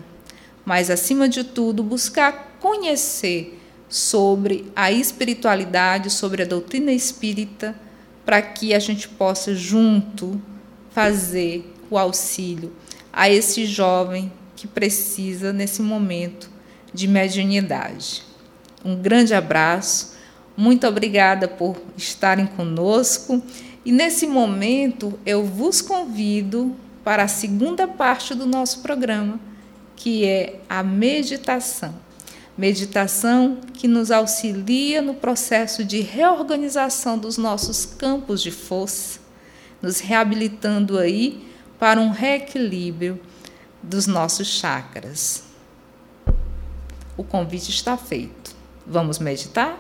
mas, 0.66 0.89
acima 0.89 1.28
de 1.28 1.43
tudo, 1.43 1.84
buscar 1.84 2.57
conhecer 2.59 3.59
sobre 3.89 4.72
a 4.76 4.91
espiritualidade, 4.91 6.09
sobre 6.09 6.43
a 6.43 6.45
doutrina 6.45 6.91
espírita, 6.91 7.76
para 8.26 8.41
que 8.41 8.74
a 8.74 8.80
gente 8.80 9.07
possa 9.07 9.53
junto 9.53 10.41
fazer 10.91 11.74
o 11.89 11.97
auxílio 11.97 12.74
a 13.11 13.30
esse 13.30 13.66
jovem 13.66 14.32
que 14.55 14.66
precisa 14.66 15.51
nesse 15.51 15.82
momento 15.82 16.49
de 16.93 17.07
mediunidade. 17.07 18.24
Um 18.84 18.95
grande 18.95 19.34
abraço, 19.34 20.16
muito 20.55 20.88
obrigada 20.88 21.47
por 21.47 21.78
estarem 21.97 22.45
conosco 22.45 23.43
e 23.86 23.92
nesse 23.92 24.26
momento 24.26 25.20
eu 25.26 25.44
vos 25.44 25.82
convido 25.82 26.76
para 27.04 27.24
a 27.24 27.28
segunda 27.28 27.88
parte 27.88 28.34
do 28.34 28.46
nosso 28.46 28.82
programa, 28.82 29.40
que 29.96 30.26
é 30.26 30.60
a 30.70 30.82
meditação. 30.82 31.94
Meditação 32.58 33.58
que 33.74 33.88
nos 33.88 34.12
auxilia 34.12 35.02
no 35.02 35.16
processo 35.16 35.84
de 35.84 36.02
reorganização 36.02 37.18
dos 37.18 37.38
nossos 37.38 37.86
campos 37.86 38.42
de 38.42 38.52
força, 38.52 39.20
nos 39.82 40.00
reabilitando 40.00 40.98
aí 40.98 41.46
para 41.78 42.00
um 42.00 42.12
reequilíbrio 42.12 43.20
dos 43.82 44.08
nossos 44.08 44.48
chakras. 44.48 45.44
O 47.18 47.24
convite 47.24 47.70
está 47.70 47.98
feito. 47.98 48.56
Vamos 48.88 49.20
meditar? 49.20 49.78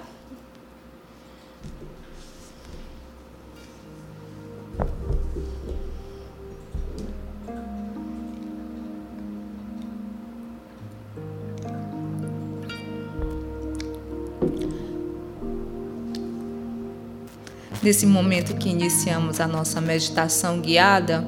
Nesse 17.83 18.05
momento 18.05 18.55
que 18.55 18.69
iniciamos 18.69 19.41
a 19.41 19.47
nossa 19.47 19.81
meditação 19.81 20.61
guiada, 20.61 21.21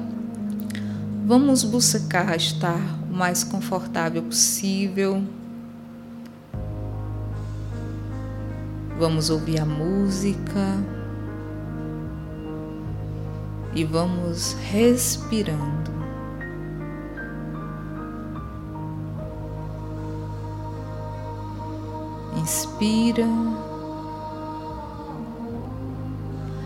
vamos 1.26 1.62
buscar 1.62 2.34
estar 2.34 2.80
o 3.10 3.14
mais 3.14 3.44
confortável 3.44 4.22
possível. 4.22 5.22
Vamos 8.98 9.28
ouvir 9.28 9.60
a 9.60 9.66
música 9.66 10.82
e 13.74 13.84
vamos 13.84 14.54
respirando. 14.54 15.92
Inspira. 22.40 23.26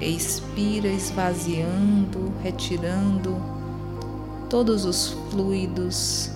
Expira 0.01 0.89
esvaziando, 0.89 2.33
retirando 2.43 3.37
todos 4.49 4.87
os 4.87 5.11
fluidos 5.31 6.31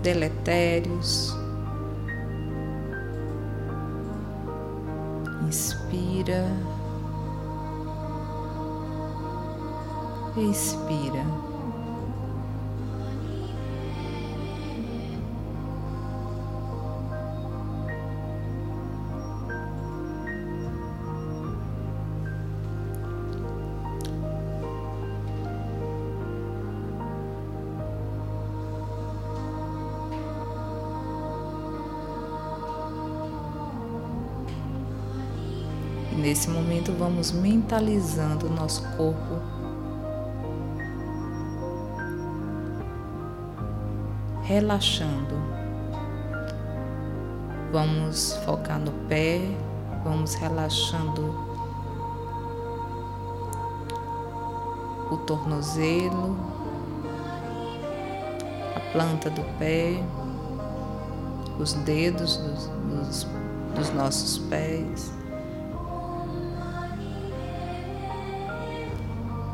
deletérios. 0.00 1.36
Inspira. 5.44 6.46
Expira. 10.36 11.51
Vamos 37.22 37.30
mentalizando 37.30 38.46
o 38.46 38.50
nosso 38.50 38.82
corpo. 38.96 39.40
Relaxando. 44.42 45.36
Vamos 47.72 48.34
focar 48.44 48.80
no 48.80 48.90
pé, 49.08 49.40
vamos 50.04 50.34
relaxando 50.34 51.32
o 55.10 55.16
tornozelo, 55.18 56.36
a 58.76 58.92
planta 58.92 59.30
do 59.30 59.42
pé, 59.58 60.02
os 61.58 61.72
dedos 61.72 62.36
dos, 62.36 62.66
dos, 62.66 63.26
dos 63.76 63.90
nossos 63.94 64.38
pés. 64.38 65.21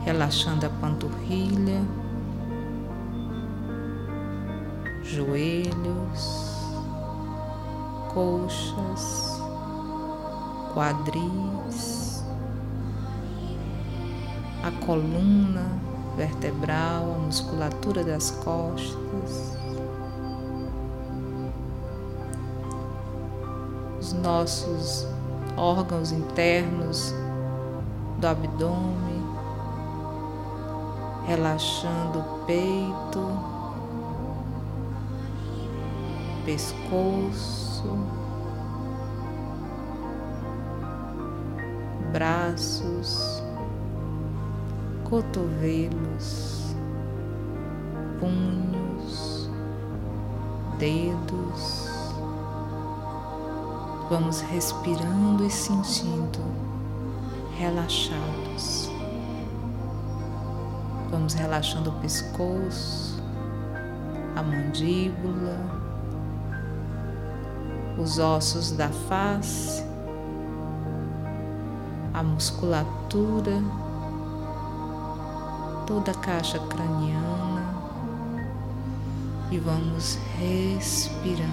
Relaxando 0.08 0.64
a 0.64 0.70
panturrilha, 0.70 1.82
joelhos, 5.02 6.56
coxas, 8.14 9.42
quadris, 10.72 12.24
a 14.62 14.70
coluna 14.86 15.78
vertebral, 16.16 17.14
a 17.14 17.18
musculatura 17.18 18.02
das 18.02 18.30
costas, 18.30 19.58
os 24.00 24.14
nossos 24.14 25.06
órgãos 25.54 26.12
internos 26.12 27.12
do 28.18 28.26
abdômen 28.26 29.17
relaxando 31.28 32.20
o 32.20 32.46
peito, 32.46 33.20
pescoço, 36.46 37.98
braços, 42.14 43.42
cotovelos, 45.04 46.74
punhos, 48.18 49.50
dedos. 50.78 51.88
Vamos 54.08 54.40
respirando 54.40 55.44
e 55.44 55.50
sentindo 55.50 56.40
relaxados. 57.58 58.97
Vamos 61.10 61.34
relaxando 61.34 61.90
o 61.90 62.00
pescoço, 62.00 63.22
a 64.36 64.42
mandíbula, 64.42 65.56
os 67.98 68.18
ossos 68.18 68.72
da 68.72 68.88
face, 68.88 69.82
a 72.12 72.22
musculatura, 72.22 73.62
toda 75.86 76.10
a 76.10 76.14
caixa 76.14 76.58
craniana 76.58 77.74
e 79.50 79.58
vamos 79.58 80.18
respirando, 80.38 81.48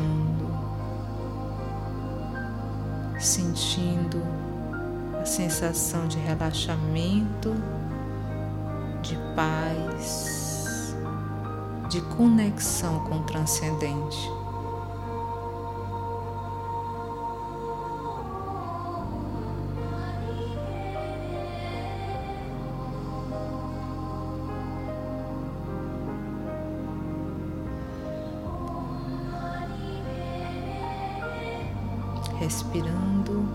sentindo 3.18 4.22
a 5.22 5.26
sensação 5.26 6.06
de 6.08 6.18
relaxamento 6.20 7.56
de 9.06 9.16
paz, 9.36 10.95
de 11.89 12.01
conexão 12.18 12.99
com 13.01 13.20
o 13.20 13.24
transcendente. 13.24 14.32
Respirando 32.39 33.47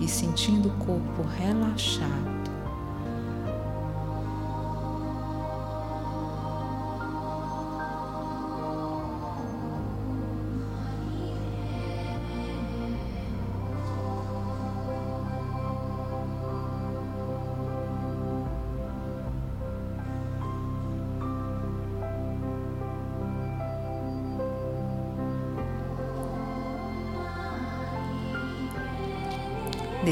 e 0.00 0.08
sentindo 0.08 0.68
o 0.68 0.72
corpo 0.78 1.22
relaxado. 1.22 2.35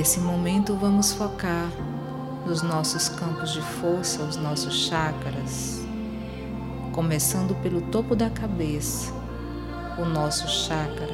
Nesse 0.05 0.21
momento, 0.21 0.77
vamos 0.77 1.15
focar 1.15 1.71
nos 2.45 2.61
nossos 2.61 3.09
campos 3.09 3.55
de 3.55 3.63
força, 3.63 4.23
os 4.23 4.37
nossos 4.37 4.87
chakras, 4.87 5.83
começando 6.93 7.55
pelo 7.63 7.81
topo 7.81 8.15
da 8.15 8.29
cabeça, 8.29 9.11
o 9.97 10.05
nosso 10.05 10.47
chakra. 10.47 11.09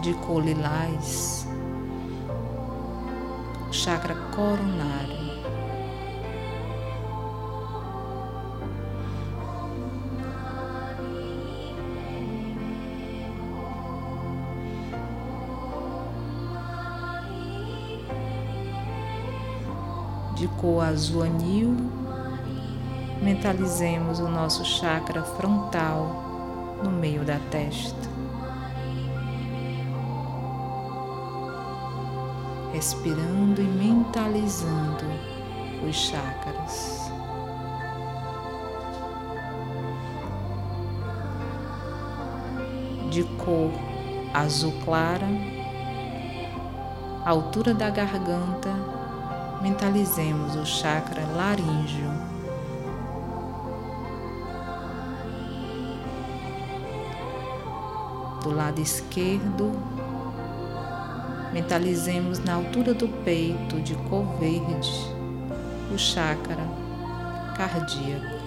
De 0.00 0.14
cor 0.14 0.44
lilás, 0.44 1.44
chakra 3.72 4.14
coronário. 4.32 5.27
Cor 20.58 20.82
azul 20.82 21.22
anil, 21.22 21.76
mentalizemos 23.22 24.18
o 24.18 24.28
nosso 24.28 24.64
chakra 24.64 25.22
frontal 25.22 26.78
no 26.82 26.90
meio 26.90 27.24
da 27.24 27.38
testa. 27.50 28.08
Respirando 32.72 33.60
e 33.60 33.64
mentalizando 33.64 35.04
os 35.88 35.96
chakras. 35.96 37.08
De 43.10 43.24
cor 43.36 43.70
azul 44.34 44.72
clara, 44.84 45.26
altura 47.24 47.72
da 47.72 47.90
garganta 47.90 48.97
mentalizemos 49.60 50.54
o 50.54 50.64
chakra 50.64 51.22
laríngeo. 51.34 52.10
Do 58.42 58.54
lado 58.54 58.80
esquerdo, 58.80 59.72
mentalizemos 61.52 62.38
na 62.38 62.54
altura 62.54 62.94
do 62.94 63.08
peito 63.08 63.80
de 63.80 63.94
cor 64.08 64.24
verde 64.38 65.18
o 65.92 65.98
chakra 65.98 66.64
cardíaco. 67.56 68.38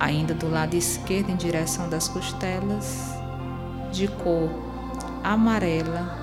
Ainda 0.00 0.34
do 0.34 0.50
lado 0.50 0.74
esquerdo, 0.74 1.30
em 1.30 1.36
direção 1.36 1.88
das 1.88 2.08
costelas, 2.08 3.12
de 3.92 4.08
cor 4.08 4.71
amarela, 5.22 6.18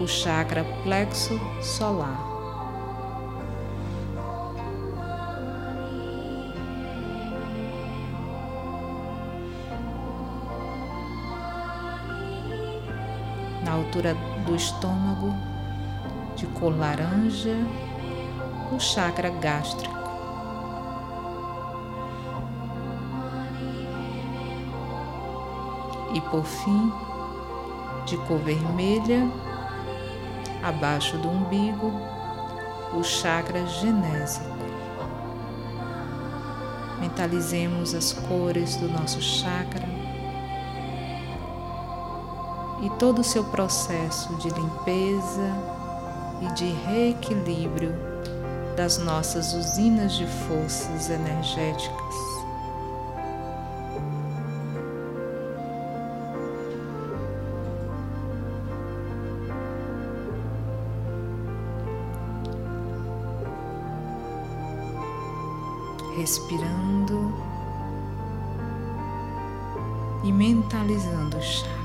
o 0.00 0.06
chakra 0.08 0.64
plexo 0.82 1.38
solar. 1.62 2.28
Na 13.64 13.72
altura 13.72 14.16
do 14.44 14.56
estômago, 14.56 15.32
de 16.34 16.46
cor 16.46 16.76
laranja, 16.76 17.56
o 18.72 18.80
chakra 18.80 19.30
gástrico. 19.30 20.00
E 26.12 26.20
por 26.22 26.44
fim, 26.44 26.92
de 28.10 28.16
cor 28.26 28.38
vermelha, 28.38 29.30
abaixo 30.62 31.16
do 31.18 31.28
umbigo, 31.28 31.92
o 32.92 33.04
chakra 33.04 33.64
genésico. 33.66 34.50
Mentalizemos 36.98 37.94
as 37.94 38.12
cores 38.12 38.74
do 38.76 38.88
nosso 38.88 39.22
chakra 39.22 39.88
e 42.82 42.90
todo 42.98 43.20
o 43.20 43.24
seu 43.24 43.44
processo 43.44 44.34
de 44.36 44.48
limpeza 44.50 45.54
e 46.42 46.52
de 46.54 46.66
reequilíbrio 46.84 47.94
das 48.76 48.98
nossas 48.98 49.54
usinas 49.54 50.14
de 50.14 50.26
forças 50.26 51.08
energéticas. 51.08 52.29
Respirando 66.30 67.34
e 70.22 70.30
mentalizando 70.30 71.36
o 71.36 71.42
chá. 71.42 71.79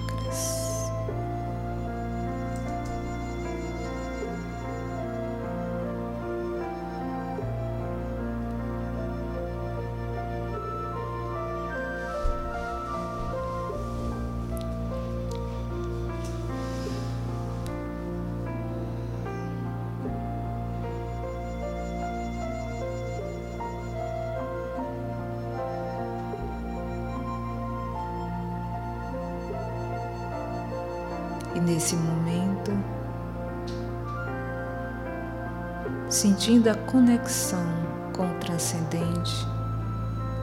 Sentindo 36.45 36.69
a 36.69 36.75
conexão 36.75 37.65
com 38.13 38.23
o 38.29 38.39
transcendente, 38.39 39.47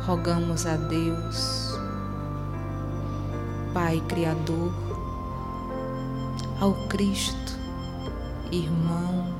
rogamos 0.05 0.67
a 0.67 0.75
Deus, 0.75 1.79
Pai 3.73 4.03
Criador, 4.09 4.73
ao 6.61 6.73
Cristo, 6.89 7.53
irmão, 8.51 9.33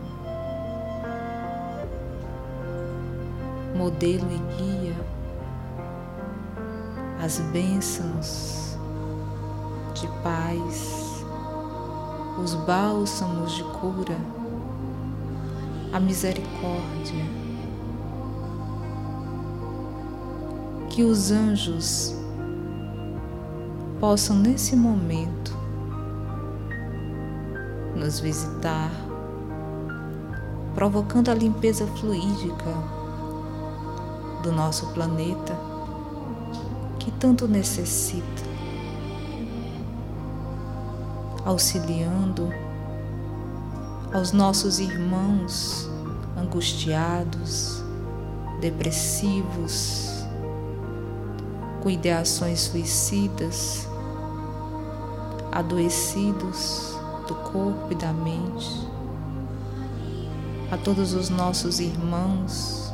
modelo 3.75 4.29
e 4.31 4.39
guia, 4.57 4.97
as 7.25 7.41
bênçãos 7.51 8.79
de 9.95 10.07
paz 10.23 11.03
os 12.41 12.55
bálsamos 12.55 13.53
de 13.53 13.65
cura, 13.65 14.17
a 15.93 16.01
misericórdia. 16.01 17.25
Que 20.89 21.05
os 21.05 21.31
anjos 21.31 22.15
possam 24.01 24.37
nesse 24.37 24.75
momento 24.75 25.57
nos 27.95 28.19
visitar, 28.19 28.91
provocando 30.75 31.31
a 31.31 31.35
limpeza 31.35 31.87
fluídica 31.87 32.73
do 34.43 34.51
nosso 34.51 34.87
planeta 34.89 35.57
que 36.99 37.11
tanto 37.13 37.47
necessita 37.47 38.43
auxiliando 41.45 42.49
aos 44.13 44.31
nossos 44.31 44.79
irmãos 44.79 45.89
angustiados, 46.37 47.83
depressivos, 48.61 50.27
com 51.83 51.89
ideações 51.89 52.61
suicidas, 52.61 53.89
adoecidos 55.51 56.95
do 57.27 57.35
corpo 57.37 57.89
e 57.91 57.95
da 57.95 58.13
mente, 58.13 58.87
a 60.71 60.77
todos 60.77 61.15
os 61.15 61.31
nossos 61.31 61.81
irmãos, 61.81 62.93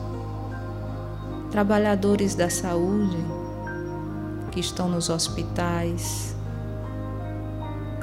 trabalhadores 1.51 2.37
da 2.37 2.49
saúde 2.49 3.19
que 4.53 4.61
estão 4.61 4.89
nos 4.89 5.11
hospitais, 5.11 6.37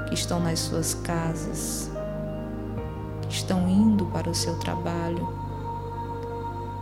que 0.10 0.14
estão 0.14 0.40
nas 0.42 0.60
suas 0.60 0.94
casas, 0.94 1.95
estão 3.36 3.68
indo 3.68 4.06
para 4.08 4.30
o 4.30 4.36
seu 4.36 4.58
trabalho, 4.60 5.28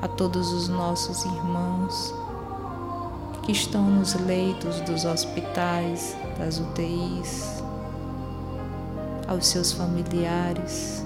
a 0.02 0.08
todos 0.08 0.52
os 0.52 0.70
nossos 0.70 1.26
irmãos 1.26 2.14
que 3.44 3.52
estão 3.52 3.84
nos 3.84 4.14
leitos 4.14 4.80
dos 4.82 5.04
hospitais, 5.04 6.16
das 6.38 6.60
UTIs, 6.60 7.64
aos 9.28 9.48
seus 9.48 9.72
familiares, 9.72 11.06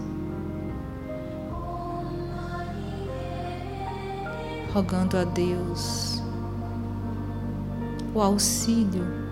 rogando 4.73 5.17
a 5.17 5.23
Deus 5.23 6.21
o 8.13 8.21
auxílio 8.21 9.27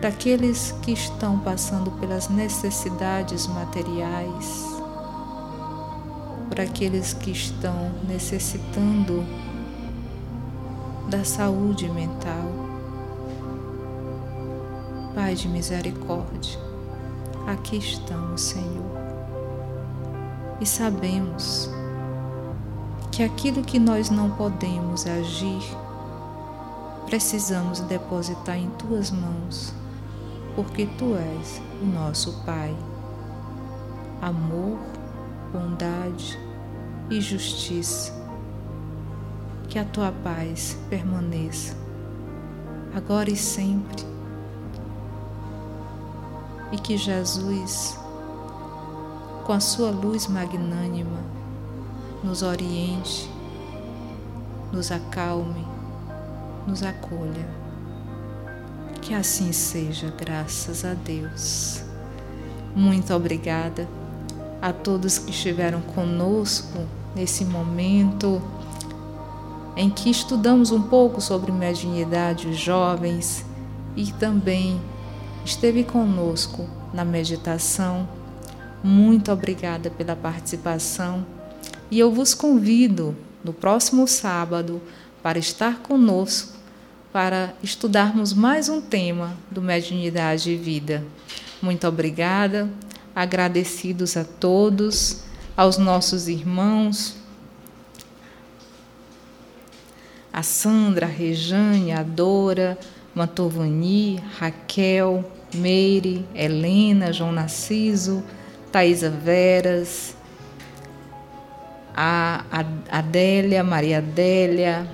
daqueles 0.00 0.72
que 0.82 0.92
estão 0.92 1.38
passando 1.40 1.90
pelas 1.92 2.28
necessidades 2.28 3.46
materiais, 3.48 4.77
por 6.58 6.64
aqueles 6.64 7.12
que 7.12 7.30
estão 7.30 7.92
necessitando 8.08 9.24
da 11.08 11.22
saúde 11.22 11.88
mental. 11.88 12.50
Pai 15.14 15.36
de 15.36 15.46
misericórdia, 15.46 16.58
aqui 17.46 17.76
estamos, 17.76 18.40
Senhor, 18.40 18.90
e 20.60 20.66
sabemos 20.66 21.70
que 23.12 23.22
aquilo 23.22 23.62
que 23.62 23.78
nós 23.78 24.10
não 24.10 24.32
podemos 24.32 25.06
agir, 25.06 25.62
precisamos 27.06 27.78
depositar 27.82 28.58
em 28.58 28.68
tuas 28.70 29.12
mãos, 29.12 29.72
porque 30.56 30.86
tu 30.98 31.14
és 31.14 31.62
o 31.80 31.86
nosso 31.86 32.32
Pai. 32.44 32.74
Amor, 34.20 34.76
bondade 35.52 36.47
e 37.10 37.20
justiça. 37.20 38.12
Que 39.68 39.78
a 39.78 39.84
tua 39.84 40.12
paz 40.24 40.78
permaneça, 40.88 41.76
agora 42.94 43.30
e 43.30 43.36
sempre. 43.36 44.02
E 46.72 46.78
que 46.78 46.96
Jesus, 46.96 47.98
com 49.44 49.52
a 49.52 49.60
sua 49.60 49.90
luz 49.90 50.26
magnânima, 50.26 51.20
nos 52.24 52.42
oriente, 52.42 53.30
nos 54.72 54.90
acalme, 54.90 55.66
nos 56.66 56.82
acolha. 56.82 57.48
Que 59.02 59.14
assim 59.14 59.52
seja, 59.52 60.10
graças 60.10 60.84
a 60.84 60.94
Deus. 60.94 61.82
Muito 62.74 63.12
obrigada 63.14 63.88
a 64.60 64.72
todos 64.72 65.18
que 65.18 65.30
estiveram 65.30 65.80
conosco 65.80 66.86
nesse 67.14 67.44
momento 67.44 68.42
em 69.76 69.88
que 69.88 70.10
estudamos 70.10 70.70
um 70.70 70.82
pouco 70.82 71.20
sobre 71.20 71.52
mediunidade, 71.52 72.48
os 72.48 72.56
jovens, 72.56 73.44
e 73.96 74.12
também 74.12 74.80
esteve 75.44 75.82
conosco 75.84 76.68
na 76.92 77.04
meditação. 77.04 78.08
Muito 78.82 79.32
obrigada 79.32 79.90
pela 79.90 80.14
participação 80.14 81.26
e 81.90 81.98
eu 81.98 82.12
vos 82.12 82.34
convido 82.34 83.16
no 83.42 83.52
próximo 83.52 84.06
sábado 84.06 84.80
para 85.22 85.38
estar 85.38 85.78
conosco 85.78 86.56
para 87.12 87.54
estudarmos 87.62 88.32
mais 88.32 88.68
um 88.68 88.80
tema 88.80 89.36
do 89.50 89.62
Mediunidade 89.62 90.50
e 90.50 90.56
Vida. 90.56 91.04
Muito 91.60 91.88
obrigada, 91.88 92.70
agradecidos 93.14 94.16
a 94.16 94.24
todos, 94.24 95.22
aos 95.58 95.76
nossos 95.76 96.28
irmãos, 96.28 97.16
a 100.32 100.40
Sandra, 100.40 101.06
a 101.06 101.08
Rejane, 101.08 101.90
a 101.90 102.04
Dora, 102.04 102.78
Mantovani, 103.12 104.22
Raquel, 104.38 105.24
Meire, 105.52 106.24
Helena, 106.32 107.12
João 107.12 107.32
Narciso, 107.32 108.22
Thaisa 108.70 109.10
Veras, 109.10 110.14
a 111.92 112.44
Adélia, 112.88 113.64
Maria 113.64 113.98
Adélia, 113.98 114.88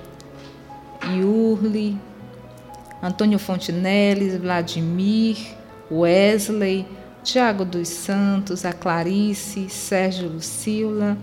Yurli, 1.15 1.95
Antônio 3.03 3.37
Fontinelles, 3.37 4.35
Vladimir, 4.41 5.37
Wesley, 5.91 6.87
Tiago 7.25 7.65
dos 7.65 7.87
Santos, 7.89 8.63
a 8.65 8.71
Clarice, 8.71 9.67
Sérgio 9.67 10.29
Lucila, 10.29 11.17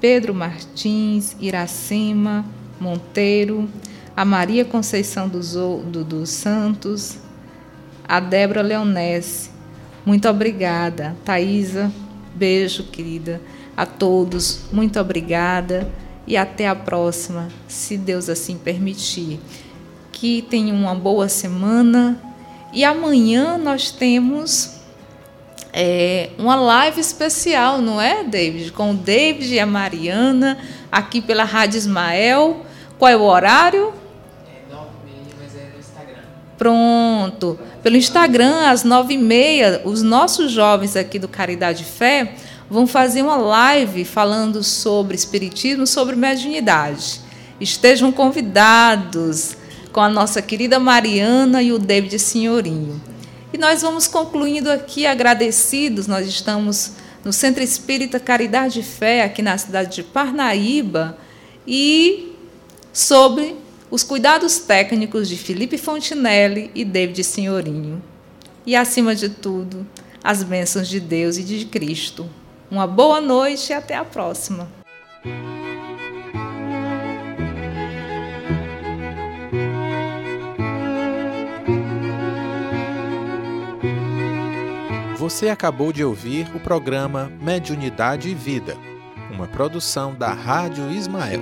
Pedro 0.00 0.34
Martins, 0.34 1.36
Iracema 1.40 2.44
Monteiro, 2.80 3.70
a 4.16 4.24
Maria 4.24 4.64
Conceição 4.64 5.28
dos, 5.28 5.52
do, 5.52 6.04
dos 6.04 6.30
Santos, 6.30 7.18
a 8.06 8.18
Débora 8.18 8.62
Leonese. 8.62 9.50
Muito 10.04 10.28
obrigada. 10.28 11.16
Thaisa, 11.24 11.90
beijo, 12.34 12.82
querida 12.90 13.40
a 13.76 13.86
todos, 13.86 14.62
muito 14.72 14.98
obrigada 14.98 15.88
e 16.26 16.36
até 16.36 16.66
a 16.66 16.74
próxima, 16.74 17.48
se 17.68 17.96
Deus 17.96 18.28
assim 18.28 18.58
permitir. 18.58 19.38
Que 20.10 20.42
tenham 20.42 20.76
uma 20.76 20.96
boa 20.96 21.28
semana 21.28 22.20
e 22.72 22.84
amanhã 22.84 23.56
nós 23.56 23.92
temos 23.92 24.73
é, 25.76 26.30
uma 26.38 26.54
live 26.54 27.00
especial, 27.00 27.82
não 27.82 28.00
é, 28.00 28.22
David? 28.22 28.70
Com 28.70 28.92
o 28.92 28.94
David 28.94 29.52
e 29.52 29.58
a 29.58 29.66
Mariana, 29.66 30.56
aqui 30.90 31.20
pela 31.20 31.42
Rádio 31.42 31.78
Ismael. 31.78 32.64
Qual 32.96 33.10
é 33.10 33.16
o 33.16 33.22
horário? 33.22 33.92
É 34.46 34.72
mas 35.42 35.56
é 35.56 35.72
no 35.74 35.80
Instagram. 35.80 36.22
Pronto. 36.56 37.58
Pelo 37.82 37.96
Instagram, 37.96 38.68
às 38.68 38.84
nove 38.84 39.14
e 39.14 39.18
meia, 39.18 39.82
os 39.84 40.00
nossos 40.00 40.52
jovens 40.52 40.94
aqui 40.94 41.18
do 41.18 41.26
Caridade 41.26 41.82
Fé 41.82 42.34
vão 42.70 42.86
fazer 42.86 43.22
uma 43.22 43.36
live 43.36 44.04
falando 44.04 44.62
sobre 44.62 45.16
espiritismo, 45.16 45.88
sobre 45.88 46.14
mediunidade. 46.14 47.20
Estejam 47.60 48.12
convidados 48.12 49.56
com 49.92 50.00
a 50.00 50.08
nossa 50.08 50.40
querida 50.40 50.78
Mariana 50.78 51.60
e 51.62 51.72
o 51.72 51.80
David 51.80 52.16
Senhorinho. 52.20 53.13
E 53.54 53.56
nós 53.56 53.82
vamos 53.82 54.08
concluindo 54.08 54.68
aqui 54.68 55.06
agradecidos. 55.06 56.08
Nós 56.08 56.26
estamos 56.26 56.90
no 57.24 57.32
Centro 57.32 57.62
Espírita 57.62 58.18
Caridade 58.18 58.80
e 58.80 58.82
Fé, 58.82 59.22
aqui 59.22 59.42
na 59.42 59.56
cidade 59.56 59.94
de 59.94 60.02
Parnaíba, 60.02 61.16
e 61.64 62.34
sobre 62.92 63.54
os 63.92 64.02
cuidados 64.02 64.58
técnicos 64.58 65.28
de 65.28 65.36
Felipe 65.36 65.78
Fontinelli 65.78 66.72
e 66.74 66.84
David 66.84 67.22
Senhorinho. 67.22 68.02
E, 68.66 68.74
acima 68.74 69.14
de 69.14 69.28
tudo, 69.28 69.86
as 70.20 70.42
bênçãos 70.42 70.88
de 70.88 70.98
Deus 70.98 71.36
e 71.36 71.44
de 71.44 71.64
Cristo. 71.66 72.28
Uma 72.68 72.88
boa 72.88 73.20
noite 73.20 73.70
e 73.70 73.72
até 73.72 73.94
a 73.94 74.04
próxima. 74.04 74.68
Você 85.24 85.48
acabou 85.48 85.90
de 85.90 86.04
ouvir 86.04 86.54
o 86.54 86.60
programa 86.60 87.32
Mediunidade 87.40 88.28
e 88.28 88.34
Vida, 88.34 88.76
uma 89.30 89.46
produção 89.46 90.14
da 90.14 90.34
Rádio 90.34 90.90
Ismael. 90.90 91.40